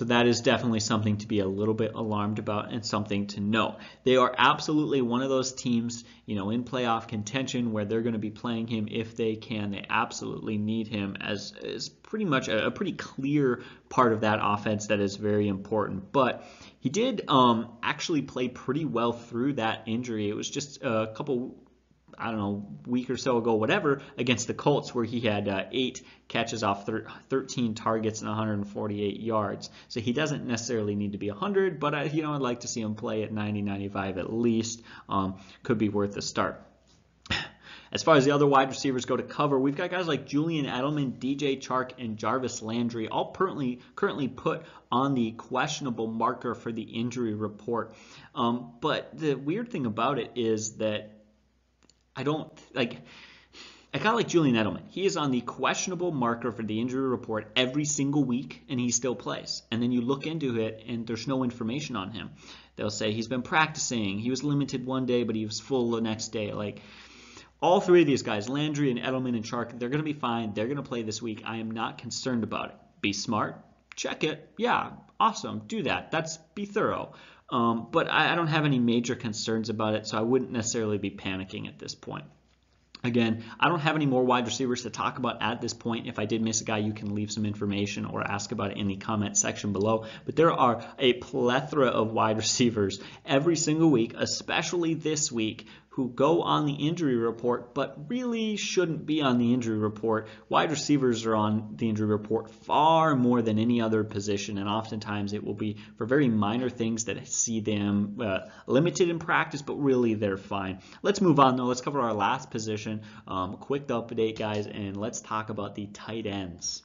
so 0.00 0.06
that 0.06 0.26
is 0.26 0.40
definitely 0.40 0.80
something 0.80 1.18
to 1.18 1.28
be 1.28 1.40
a 1.40 1.46
little 1.46 1.74
bit 1.74 1.92
alarmed 1.94 2.38
about 2.38 2.72
and 2.72 2.86
something 2.86 3.26
to 3.26 3.40
know. 3.40 3.76
They 4.02 4.16
are 4.16 4.34
absolutely 4.38 5.02
one 5.02 5.20
of 5.20 5.28
those 5.28 5.52
teams, 5.52 6.04
you 6.24 6.36
know, 6.36 6.48
in 6.48 6.64
playoff 6.64 7.06
contention 7.06 7.72
where 7.72 7.84
they're 7.84 8.00
going 8.00 8.14
to 8.14 8.18
be 8.18 8.30
playing 8.30 8.66
him 8.66 8.88
if 8.90 9.14
they 9.14 9.36
can. 9.36 9.72
They 9.72 9.84
absolutely 9.90 10.56
need 10.56 10.88
him 10.88 11.18
as 11.20 11.52
is 11.62 11.90
pretty 11.90 12.24
much 12.24 12.48
a, 12.48 12.68
a, 12.68 12.70
pretty 12.70 12.92
clear 12.92 13.62
part 13.90 14.14
of 14.14 14.22
that 14.22 14.38
offense 14.40 14.86
that 14.86 15.00
is 15.00 15.16
very 15.16 15.48
important. 15.48 16.12
But 16.12 16.46
he 16.78 16.88
did 16.88 17.20
um, 17.28 17.68
actually 17.82 18.22
play 18.22 18.48
pretty 18.48 18.86
well 18.86 19.12
through 19.12 19.54
that 19.54 19.82
injury. 19.84 20.30
It 20.30 20.34
was 20.34 20.48
just 20.48 20.82
a 20.82 21.12
couple 21.14 21.56
I 22.18 22.30
don't 22.30 22.38
know, 22.38 22.66
week 22.86 23.10
or 23.10 23.16
so 23.16 23.38
ago, 23.38 23.54
whatever, 23.54 24.02
against 24.18 24.46
the 24.46 24.54
Colts, 24.54 24.94
where 24.94 25.04
he 25.04 25.20
had 25.20 25.48
uh, 25.48 25.64
eight 25.72 26.02
catches 26.28 26.62
off 26.62 26.86
thir- 26.86 27.06
13 27.28 27.74
targets 27.74 28.20
and 28.20 28.28
148 28.28 29.20
yards. 29.20 29.70
So 29.88 30.00
he 30.00 30.12
doesn't 30.12 30.46
necessarily 30.46 30.94
need 30.94 31.12
to 31.12 31.18
be 31.18 31.30
100, 31.30 31.80
but 31.80 31.94
I, 31.94 32.04
you 32.04 32.22
know, 32.22 32.34
I'd 32.34 32.40
like 32.40 32.60
to 32.60 32.68
see 32.68 32.80
him 32.80 32.94
play 32.94 33.22
at 33.22 33.32
90, 33.32 33.62
95 33.62 34.18
at 34.18 34.32
least. 34.32 34.82
Um, 35.08 35.38
could 35.62 35.78
be 35.78 35.88
worth 35.88 36.16
a 36.16 36.22
start. 36.22 36.64
As 37.92 38.04
far 38.04 38.14
as 38.14 38.24
the 38.24 38.30
other 38.30 38.46
wide 38.46 38.68
receivers 38.68 39.04
go 39.04 39.16
to 39.16 39.22
cover, 39.24 39.58
we've 39.58 39.76
got 39.76 39.90
guys 39.90 40.06
like 40.06 40.24
Julian 40.24 40.66
Edelman, 40.66 41.18
DJ 41.18 41.60
Chark, 41.60 41.90
and 41.98 42.16
Jarvis 42.16 42.62
Landry, 42.62 43.08
all 43.08 43.32
currently 43.32 43.80
currently 43.96 44.28
put 44.28 44.62
on 44.92 45.14
the 45.14 45.32
questionable 45.32 46.06
marker 46.06 46.54
for 46.54 46.70
the 46.70 46.82
injury 46.82 47.34
report. 47.34 47.94
Um, 48.32 48.74
but 48.80 49.18
the 49.18 49.34
weird 49.34 49.70
thing 49.70 49.86
about 49.86 50.20
it 50.20 50.32
is 50.36 50.76
that 50.76 51.19
I 52.20 52.22
don't 52.22 52.52
like. 52.74 52.98
I 53.94 53.98
kind 53.98 54.08
of 54.08 54.16
like 54.16 54.28
Julian 54.28 54.54
Edelman. 54.54 54.82
He 54.90 55.06
is 55.06 55.16
on 55.16 55.30
the 55.30 55.40
questionable 55.40 56.12
marker 56.12 56.52
for 56.52 56.62
the 56.62 56.78
injury 56.78 57.08
report 57.08 57.50
every 57.56 57.86
single 57.86 58.24
week, 58.24 58.62
and 58.68 58.78
he 58.78 58.90
still 58.90 59.14
plays. 59.14 59.62
And 59.72 59.82
then 59.82 59.90
you 59.90 60.02
look 60.02 60.26
into 60.26 60.60
it, 60.60 60.84
and 60.86 61.06
there's 61.06 61.26
no 61.26 61.44
information 61.44 61.96
on 61.96 62.10
him. 62.10 62.30
They'll 62.76 62.90
say 62.90 63.12
he's 63.12 63.26
been 63.26 63.40
practicing. 63.40 64.18
He 64.18 64.28
was 64.28 64.44
limited 64.44 64.84
one 64.84 65.06
day, 65.06 65.24
but 65.24 65.34
he 65.34 65.46
was 65.46 65.60
full 65.60 65.92
the 65.92 66.02
next 66.02 66.28
day. 66.28 66.52
Like 66.52 66.82
all 67.62 67.80
three 67.80 68.02
of 68.02 68.06
these 68.06 68.22
guys, 68.22 68.50
Landry 68.50 68.90
and 68.90 69.00
Edelman 69.00 69.34
and 69.34 69.44
Chark, 69.44 69.78
they're 69.78 69.88
going 69.88 70.04
to 70.04 70.12
be 70.12 70.12
fine. 70.12 70.52
They're 70.52 70.66
going 70.66 70.76
to 70.76 70.82
play 70.82 71.02
this 71.02 71.22
week. 71.22 71.42
I 71.46 71.56
am 71.56 71.70
not 71.70 71.96
concerned 71.96 72.44
about 72.44 72.68
it. 72.68 72.76
Be 73.00 73.14
smart. 73.14 73.64
Check 73.96 74.24
it. 74.24 74.46
Yeah, 74.58 74.90
awesome. 75.20 75.62
Do 75.66 75.84
that. 75.84 76.10
That's 76.10 76.38
be 76.54 76.64
thorough. 76.64 77.12
Um, 77.50 77.88
but 77.90 78.08
I, 78.10 78.32
I 78.32 78.34
don't 78.34 78.46
have 78.46 78.64
any 78.64 78.78
major 78.78 79.14
concerns 79.14 79.68
about 79.68 79.94
it, 79.94 80.06
so 80.06 80.18
I 80.18 80.22
wouldn't 80.22 80.50
necessarily 80.50 80.98
be 80.98 81.10
panicking 81.10 81.68
at 81.68 81.78
this 81.78 81.94
point. 81.94 82.24
Again, 83.02 83.44
I 83.58 83.68
don't 83.68 83.80
have 83.80 83.96
any 83.96 84.04
more 84.04 84.22
wide 84.24 84.44
receivers 84.44 84.82
to 84.82 84.90
talk 84.90 85.16
about 85.18 85.40
at 85.40 85.62
this 85.62 85.72
point. 85.72 86.06
If 86.06 86.18
I 86.18 86.26
did 86.26 86.42
miss 86.42 86.60
a 86.60 86.64
guy, 86.64 86.78
you 86.78 86.92
can 86.92 87.14
leave 87.14 87.32
some 87.32 87.46
information 87.46 88.04
or 88.04 88.22
ask 88.22 88.52
about 88.52 88.72
it 88.72 88.76
in 88.76 88.88
the 88.88 88.96
comment 88.96 89.38
section 89.38 89.72
below. 89.72 90.04
But 90.26 90.36
there 90.36 90.52
are 90.52 90.84
a 90.98 91.14
plethora 91.14 91.88
of 91.88 92.12
wide 92.12 92.36
receivers 92.36 93.00
every 93.24 93.56
single 93.56 93.90
week, 93.90 94.12
especially 94.16 94.94
this 94.94 95.32
week, 95.32 95.66
who 95.94 96.08
go 96.08 96.42
on 96.42 96.66
the 96.66 96.86
injury 96.88 97.16
report 97.16 97.74
but 97.74 98.08
really 98.08 98.56
shouldn't 98.56 99.04
be 99.06 99.22
on 99.22 99.38
the 99.38 99.52
injury 99.52 99.76
report. 99.76 100.28
Wide 100.48 100.70
receivers 100.70 101.26
are 101.26 101.34
on 101.34 101.74
the 101.76 101.88
injury 101.88 102.06
report 102.06 102.50
far 102.50 103.16
more 103.16 103.42
than 103.42 103.58
any 103.58 103.80
other 103.80 104.04
position, 104.04 104.58
and 104.58 104.68
oftentimes 104.68 105.32
it 105.32 105.42
will 105.42 105.54
be 105.54 105.78
for 105.98 106.06
very 106.06 106.28
minor 106.28 106.70
things 106.70 107.06
that 107.06 107.26
see 107.26 107.60
them 107.60 108.18
uh, 108.20 108.40
limited 108.66 109.08
in 109.08 109.18
practice, 109.18 109.62
but 109.62 109.74
really 109.74 110.14
they're 110.14 110.36
fine. 110.36 110.78
Let's 111.02 111.20
move 111.20 111.40
on 111.40 111.56
though. 111.56 111.64
Let's 111.64 111.80
cover 111.80 112.00
our 112.00 112.14
last 112.14 112.50
position. 112.50 113.02
Um, 113.26 113.56
quick 113.56 113.88
update, 113.88 114.38
guys, 114.38 114.68
and 114.68 114.96
let's 114.96 115.20
talk 115.20 115.50
about 115.50 115.74
the 115.74 115.86
tight 115.86 116.26
ends. 116.26 116.84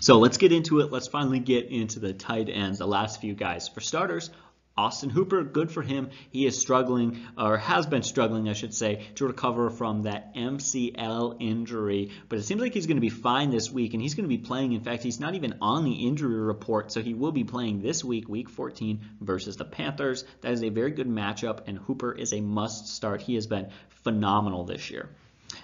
So 0.00 0.18
let's 0.18 0.38
get 0.38 0.50
into 0.50 0.80
it. 0.80 0.90
Let's 0.90 1.06
finally 1.06 1.38
get 1.38 1.70
into 1.70 2.00
the 2.00 2.12
tight 2.12 2.48
ends, 2.48 2.78
the 2.78 2.86
last 2.86 3.20
few 3.20 3.34
guys. 3.34 3.68
For 3.68 3.80
starters, 3.80 4.30
Austin 4.76 5.08
Hooper, 5.08 5.44
good 5.44 5.70
for 5.70 5.82
him. 5.82 6.10
He 6.30 6.46
is 6.46 6.60
struggling, 6.60 7.20
or 7.38 7.56
has 7.58 7.86
been 7.86 8.02
struggling, 8.02 8.48
I 8.48 8.54
should 8.54 8.74
say, 8.74 9.06
to 9.14 9.26
recover 9.26 9.70
from 9.70 10.02
that 10.02 10.34
MCL 10.34 11.36
injury. 11.38 12.10
But 12.28 12.40
it 12.40 12.42
seems 12.42 12.60
like 12.60 12.74
he's 12.74 12.86
going 12.86 12.96
to 12.96 13.00
be 13.00 13.08
fine 13.08 13.50
this 13.50 13.70
week, 13.70 13.94
and 13.94 14.02
he's 14.02 14.14
going 14.14 14.28
to 14.28 14.36
be 14.36 14.42
playing. 14.42 14.72
In 14.72 14.80
fact, 14.80 15.04
he's 15.04 15.20
not 15.20 15.36
even 15.36 15.58
on 15.60 15.84
the 15.84 16.08
injury 16.08 16.40
report, 16.40 16.90
so 16.90 17.02
he 17.02 17.14
will 17.14 17.30
be 17.30 17.44
playing 17.44 17.82
this 17.82 18.02
week, 18.02 18.28
week 18.28 18.48
14, 18.50 19.00
versus 19.20 19.56
the 19.56 19.64
Panthers. 19.64 20.24
That 20.40 20.52
is 20.52 20.64
a 20.64 20.70
very 20.70 20.90
good 20.90 21.08
matchup, 21.08 21.68
and 21.68 21.78
Hooper 21.78 22.12
is 22.12 22.32
a 22.32 22.40
must 22.40 22.88
start. 22.88 23.22
He 23.22 23.36
has 23.36 23.46
been 23.46 23.70
phenomenal 24.02 24.64
this 24.64 24.90
year. 24.90 25.08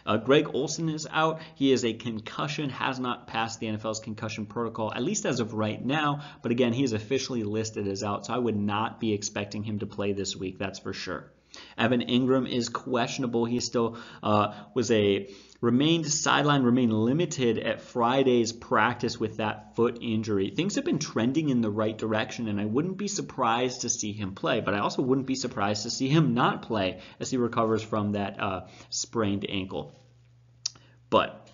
Uh, 0.07 0.17
Greg 0.17 0.49
Olsen 0.55 0.89
is 0.89 1.07
out. 1.11 1.41
He 1.55 1.73
is 1.73 1.85
a 1.85 1.93
concussion, 1.93 2.71
has 2.71 2.99
not 2.99 3.27
passed 3.27 3.61
the 3.61 3.67
NFL's 3.67 4.01
concussion 4.01 4.47
protocol, 4.47 4.93
at 4.95 5.03
least 5.03 5.27
as 5.27 5.41
of 5.41 5.55
right 5.55 5.85
now. 5.85 6.23
But 6.43 6.53
again, 6.53 6.73
he 6.73 6.85
is 6.85 6.93
officially 6.93 7.43
listed 7.43 7.87
as 7.89 8.03
out, 8.03 8.27
so 8.27 8.35
I 8.35 8.39
would 8.39 8.57
not 8.57 9.01
be 9.01 9.13
expecting 9.13 9.63
him 9.63 9.81
to 9.81 9.87
play 9.87 10.13
this 10.13 10.37
week, 10.37 10.59
that's 10.59 10.79
for 10.79 10.93
sure. 10.93 11.31
Evan 11.77 12.01
Engram 12.03 12.49
is 12.49 12.69
questionable. 12.69 13.45
He 13.45 13.61
still 13.61 13.99
uh, 14.23 14.55
was 14.75 14.91
a 14.91 15.29
remained 15.61 16.07
sidelined, 16.07 16.65
remained 16.65 16.93
limited 16.93 17.59
at 17.59 17.83
Friday's 17.83 18.53
practice 18.53 19.19
with 19.19 19.39
that 19.39 19.77
foot 19.77 19.99
injury. 20.01 20.51
Things 20.51 20.77
have 20.77 20.85
been 20.85 20.99
trending 20.99 21.49
in 21.49 21.61
the 21.61 21.71
right 21.71 21.97
direction, 21.97 22.49
and 22.49 22.61
I 22.61 22.65
wouldn't 22.65 22.97
be 22.97 23.09
surprised 23.09 23.83
to 23.83 23.89
see 23.89 24.13
him 24.13 24.35
play, 24.35 24.61
but 24.61 24.75
I 24.75 24.79
also 24.79 25.03
wouldn't 25.03 25.27
be 25.27 25.35
surprised 25.35 25.83
to 25.83 25.91
see 25.91 26.09
him 26.09 26.35
not 26.35 26.63
play 26.63 27.01
as 27.19 27.31
he 27.31 27.37
recovers 27.37 27.83
from 27.83 28.13
that 28.13 28.41
uh, 28.41 28.67
sprained 28.89 29.45
ankle. 29.49 29.95
But 31.11 31.49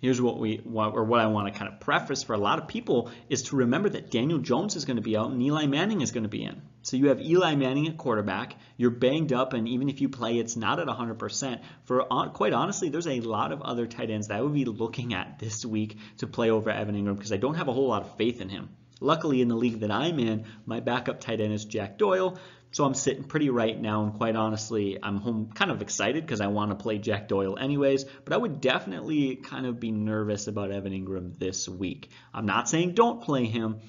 here's 0.00 0.20
what 0.20 0.38
we 0.38 0.60
or 0.72 1.04
what 1.04 1.20
I 1.20 1.26
want 1.26 1.52
to 1.52 1.58
kind 1.58 1.72
of 1.72 1.80
preface 1.80 2.22
for 2.22 2.34
a 2.34 2.38
lot 2.38 2.58
of 2.58 2.68
people 2.68 3.10
is 3.28 3.44
to 3.44 3.56
remember 3.56 3.88
that 3.88 4.10
Daniel 4.10 4.38
Jones 4.38 4.76
is 4.76 4.84
going 4.84 4.96
to 4.96 5.02
be 5.02 5.16
out 5.16 5.30
and 5.30 5.42
Eli 5.42 5.66
Manning 5.66 6.00
is 6.02 6.12
going 6.12 6.24
to 6.24 6.28
be 6.28 6.44
in. 6.44 6.60
So 6.82 6.96
you 6.96 7.08
have 7.08 7.20
Eli 7.20 7.54
Manning 7.54 7.88
at 7.88 7.96
quarterback. 7.96 8.56
You're 8.76 8.90
banged 8.90 9.32
up, 9.32 9.52
and 9.52 9.68
even 9.68 9.88
if 9.88 10.00
you 10.00 10.08
play, 10.08 10.38
it's 10.38 10.56
not 10.56 10.80
at 10.80 10.88
100%. 10.88 11.60
For 11.84 12.04
quite 12.34 12.52
honestly, 12.52 12.88
there's 12.88 13.06
a 13.06 13.20
lot 13.20 13.52
of 13.52 13.62
other 13.62 13.86
tight 13.86 14.10
ends 14.10 14.28
that 14.28 14.38
I 14.38 14.42
would 14.42 14.54
be 14.54 14.64
looking 14.64 15.14
at 15.14 15.38
this 15.38 15.64
week 15.64 15.96
to 16.18 16.26
play 16.26 16.50
over 16.50 16.70
Evan 16.70 16.96
Engram 16.96 17.16
because 17.16 17.32
I 17.32 17.36
don't 17.36 17.54
have 17.54 17.68
a 17.68 17.72
whole 17.72 17.88
lot 17.88 18.02
of 18.02 18.16
faith 18.16 18.40
in 18.40 18.48
him. 18.48 18.70
Luckily, 19.00 19.40
in 19.40 19.48
the 19.48 19.56
league 19.56 19.80
that 19.80 19.90
I'm 19.90 20.18
in, 20.18 20.44
my 20.66 20.80
backup 20.80 21.20
tight 21.20 21.40
end 21.40 21.52
is 21.52 21.64
Jack 21.64 21.98
Doyle. 21.98 22.38
So 22.70 22.84
I'm 22.84 22.94
sitting 22.94 23.24
pretty 23.24 23.50
right 23.50 23.78
now, 23.78 24.02
and 24.02 24.14
quite 24.14 24.34
honestly, 24.34 24.98
I'm 25.02 25.18
home 25.18 25.50
kind 25.54 25.70
of 25.70 25.82
excited 25.82 26.24
because 26.24 26.40
I 26.40 26.46
want 26.46 26.70
to 26.70 26.74
play 26.74 26.98
Jack 26.98 27.28
Doyle 27.28 27.58
anyways. 27.58 28.04
But 28.24 28.32
I 28.32 28.38
would 28.38 28.60
definitely 28.62 29.36
kind 29.36 29.66
of 29.66 29.78
be 29.78 29.90
nervous 29.90 30.46
about 30.46 30.70
Evan 30.70 30.92
Engram 30.92 31.38
this 31.38 31.68
week. 31.68 32.08
I'm 32.32 32.46
not 32.46 32.70
saying 32.70 32.94
don't 32.94 33.20
play 33.20 33.44
him, 33.44 33.80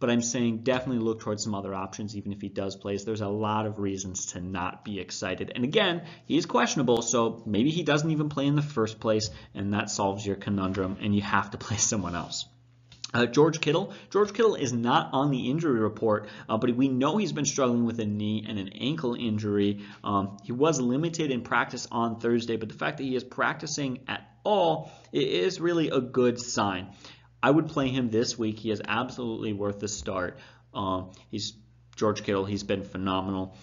but 0.00 0.10
I'm 0.10 0.22
saying 0.22 0.58
definitely 0.58 1.02
look 1.02 1.20
towards 1.20 1.42
some 1.42 1.54
other 1.54 1.74
options, 1.74 2.16
even 2.16 2.32
if 2.32 2.40
he 2.40 2.48
does 2.48 2.76
play. 2.76 2.96
There's 2.96 3.20
a 3.20 3.28
lot 3.28 3.66
of 3.66 3.78
reasons 3.78 4.26
to 4.32 4.40
not 4.40 4.84
be 4.84 5.00
excited. 5.00 5.52
And 5.54 5.64
again, 5.64 6.02
he 6.26 6.36
is 6.36 6.46
questionable, 6.46 7.02
so 7.02 7.42
maybe 7.46 7.70
he 7.70 7.82
doesn't 7.82 8.10
even 8.10 8.28
play 8.28 8.46
in 8.46 8.56
the 8.56 8.62
first 8.62 9.00
place, 9.00 9.30
and 9.54 9.74
that 9.74 9.90
solves 9.90 10.26
your 10.26 10.36
conundrum, 10.36 10.98
and 11.00 11.14
you 11.14 11.22
have 11.22 11.50
to 11.50 11.58
play 11.66 11.76
someone 11.76 12.14
else. 12.14 12.46
Uh, 13.14 13.24
George 13.24 13.60
Kittle. 13.60 13.94
George 14.10 14.34
Kittle 14.34 14.54
is 14.54 14.70
not 14.70 15.08
on 15.14 15.30
the 15.30 15.48
injury 15.50 15.80
report, 15.80 16.28
uh, 16.46 16.58
but 16.58 16.76
we 16.76 16.88
know 16.88 17.16
he's 17.16 17.32
been 17.32 17.46
struggling 17.46 17.86
with 17.86 17.98
a 18.00 18.04
knee 18.04 18.44
and 18.46 18.58
an 18.58 18.68
ankle 18.68 19.14
injury. 19.14 19.80
Um, 20.04 20.36
he 20.44 20.52
was 20.52 20.78
limited 20.78 21.30
in 21.30 21.40
practice 21.40 21.88
on 21.90 22.20
Thursday, 22.20 22.56
but 22.56 22.68
the 22.68 22.74
fact 22.74 22.98
that 22.98 23.04
he 23.04 23.16
is 23.16 23.24
practicing 23.24 24.00
at 24.08 24.28
all 24.44 24.92
is 25.10 25.58
really 25.58 25.88
a 25.88 26.00
good 26.02 26.38
sign. 26.38 26.88
I 27.42 27.50
would 27.50 27.68
play 27.68 27.88
him 27.88 28.10
this 28.10 28.38
week. 28.38 28.58
He 28.58 28.70
is 28.70 28.82
absolutely 28.86 29.52
worth 29.52 29.80
the 29.80 29.88
start. 29.88 30.38
Um, 30.74 31.12
he's 31.30 31.54
George 31.96 32.22
Kittle. 32.22 32.44
He's 32.44 32.62
been 32.62 32.82
phenomenal. 32.82 33.56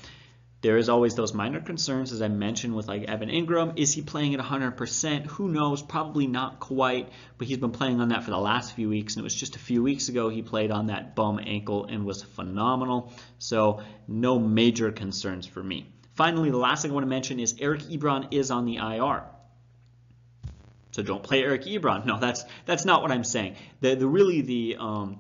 There 0.62 0.78
is 0.78 0.90
always 0.90 1.14
those 1.14 1.34
minor 1.34 1.62
concerns, 1.62 2.12
as 2.12 2.24
I 2.24 2.28
mentioned, 2.28 2.76
with 2.76 2.88
like 2.88 3.04
Evan 3.04 3.30
Engram. 3.30 3.78
Is 3.78 3.94
he 3.94 4.02
playing 4.02 4.34
at 4.34 4.40
100%? 4.40 5.28
Who 5.28 5.48
knows? 5.48 5.84
Probably 5.84 6.26
not 6.26 6.60
quite, 6.60 7.10
but 7.38 7.48
he's 7.48 7.60
been 7.60 7.72
playing 7.72 8.02
on 8.02 8.10
that 8.10 8.24
for 8.24 8.32
the 8.32 8.40
last 8.40 8.74
few 8.74 8.90
weeks, 8.90 9.16
and 9.16 9.22
it 9.22 9.24
was 9.24 9.36
just 9.36 9.56
a 9.56 9.60
few 9.60 9.84
weeks 9.84 10.10
ago 10.10 10.30
he 10.30 10.42
played 10.42 10.72
on 10.72 10.88
that 10.88 11.16
bum 11.16 11.40
ankle 11.40 11.86
and 11.86 12.04
was 12.04 12.24
phenomenal. 12.24 13.14
So 13.38 13.82
no 14.08 14.40
major 14.40 14.92
concerns 14.92 15.46
for 15.46 15.62
me. 15.62 15.86
Finally, 16.16 16.50
the 16.50 16.58
last 16.58 16.82
thing 16.82 16.92
I 16.92 16.94
want 16.96 17.04
to 17.04 17.10
mention 17.10 17.40
is 17.40 17.56
Eric 17.60 17.82
Ebron 17.82 18.34
is 18.34 18.50
on 18.50 18.66
the 18.66 18.78
IR. 18.78 19.24
So 20.96 21.04
don't 21.04 21.22
play 21.22 21.44
Eric 21.44 21.64
Ebron. 21.64 22.06
No, 22.16 22.18
that's 22.18 22.46
that's 22.66 22.86
not 22.86 23.02
what 23.02 23.12
I'm 23.12 23.26
saying. 23.26 23.58
The, 23.82 23.96
the 23.96 24.08
really 24.08 24.40
the 24.40 24.78
um, 24.80 25.20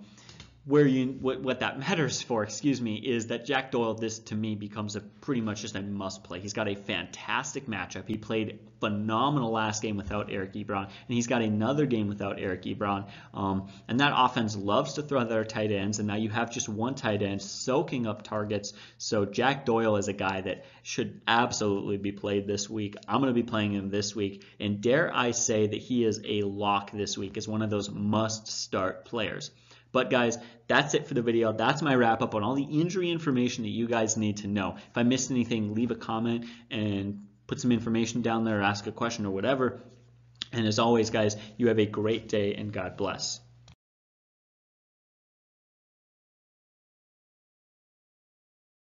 where 0.65 0.88
you 0.88 1.17
what, 1.21 1.41
what 1.41 1.60
that 1.60 1.78
matters 1.80 2.23
for, 2.23 2.43
excuse 2.43 2.82
me, 2.82 2.95
is 2.95 3.28
that 3.28 3.45
Jack 3.45 3.71
Doyle, 3.71 3.93
this 3.93 4.17
to 4.19 4.36
me 4.36 4.56
becomes 4.56 4.95
a 4.95 5.01
pretty 5.01 5.41
much 5.41 5.62
just 5.62 5.75
a 5.75 5.82
must 5.82 6.23
play. 6.23 6.39
He's 6.39 6.54
got 6.54 6.67
a 6.67 6.75
fantastic 6.75 7.67
matchup. 7.67 8.08
He 8.08 8.17
played 8.17 8.60
phenomenal 8.80 9.51
last 9.51 9.84
game 9.84 9.95
without 9.95 10.32
Eric 10.32 10.54
Ebron, 10.54 10.86
and 10.86 10.91
he's 11.08 11.28
got 11.28 11.43
another 11.43 11.86
game 11.86 12.08
without 12.08 12.39
Eric 12.39 12.63
Ebron. 12.63 13.08
Um, 13.34 13.67
and 13.88 13.99
that 13.99 14.13
offense 14.15 14.56
loves 14.56 14.93
to 14.93 15.04
throw 15.04 15.23
their 15.23 15.45
tight 15.45 15.71
ends, 15.71 15.99
and 15.99 16.08
now 16.08 16.15
you 16.15 16.30
have 16.30 16.51
just 16.51 16.67
one 16.67 16.95
tight 16.95 17.21
end 17.21 17.43
soaking 17.43 18.08
up 18.08 18.23
targets. 18.23 18.73
So 18.97 19.25
Jack 19.25 19.65
Doyle 19.65 19.97
is 19.97 20.08
a 20.08 20.13
guy 20.13 20.41
that 20.41 20.65
should 20.82 21.21
absolutely 21.28 21.97
be 21.97 22.12
played 22.12 22.47
this 22.47 22.67
week. 22.67 22.95
I'm 23.08 23.21
going 23.21 23.34
to 23.34 23.39
be 23.39 23.43
playing 23.43 23.73
him 23.73 23.91
this 23.91 24.15
week, 24.15 24.43
and 24.60 24.82
dare 24.82 25.15
I 25.15 25.30
say 25.32 25.67
that 25.67 25.80
he 25.80 26.04
is 26.06 26.21
a 26.25 26.41
lock 26.41 26.91
this 26.91 27.19
week 27.19 27.38
as 27.38 27.47
one 27.47 27.62
of 27.62 27.69
those 27.69 27.91
must 27.91 28.47
start 28.47 29.06
players. 29.06 29.51
But 29.95 30.10
guys, 30.10 30.38
that's 30.67 30.93
it 30.93 31.08
for 31.08 31.13
the 31.13 31.21
video. 31.21 31.53
That's 31.53 31.81
my 31.81 31.95
wrap 31.95 32.21
up 32.21 32.36
on 32.36 32.43
all 32.43 32.53
the 32.53 32.63
injury 32.63 33.10
information 33.10 33.63
that 33.63 33.69
you 33.69 33.88
guys 33.88 34.17
need 34.17 34.36
to 34.38 34.47
know. 34.47 34.75
If 34.75 34.97
I 34.97 35.03
missed 35.03 35.31
anything, 35.31 35.73
leave 35.73 35.89
a 35.89 35.95
comment 35.95 36.47
and 36.69 37.27
put 37.47 37.62
some 37.62 37.71
information 37.71 38.21
down 38.21 38.43
there 38.43 38.62
ask 38.62 38.88
a 38.88 38.91
question 38.91 39.25
or 39.25 39.31
whatever. 39.31 39.84
And 40.51 40.67
as 40.67 40.79
always, 40.79 41.12
guys, 41.12 41.38
you 41.55 41.69
have 41.69 41.79
a 41.79 41.86
great 41.86 42.27
day 42.27 42.55
and 42.55 42.73
God 42.73 42.97
bless. 42.97 43.39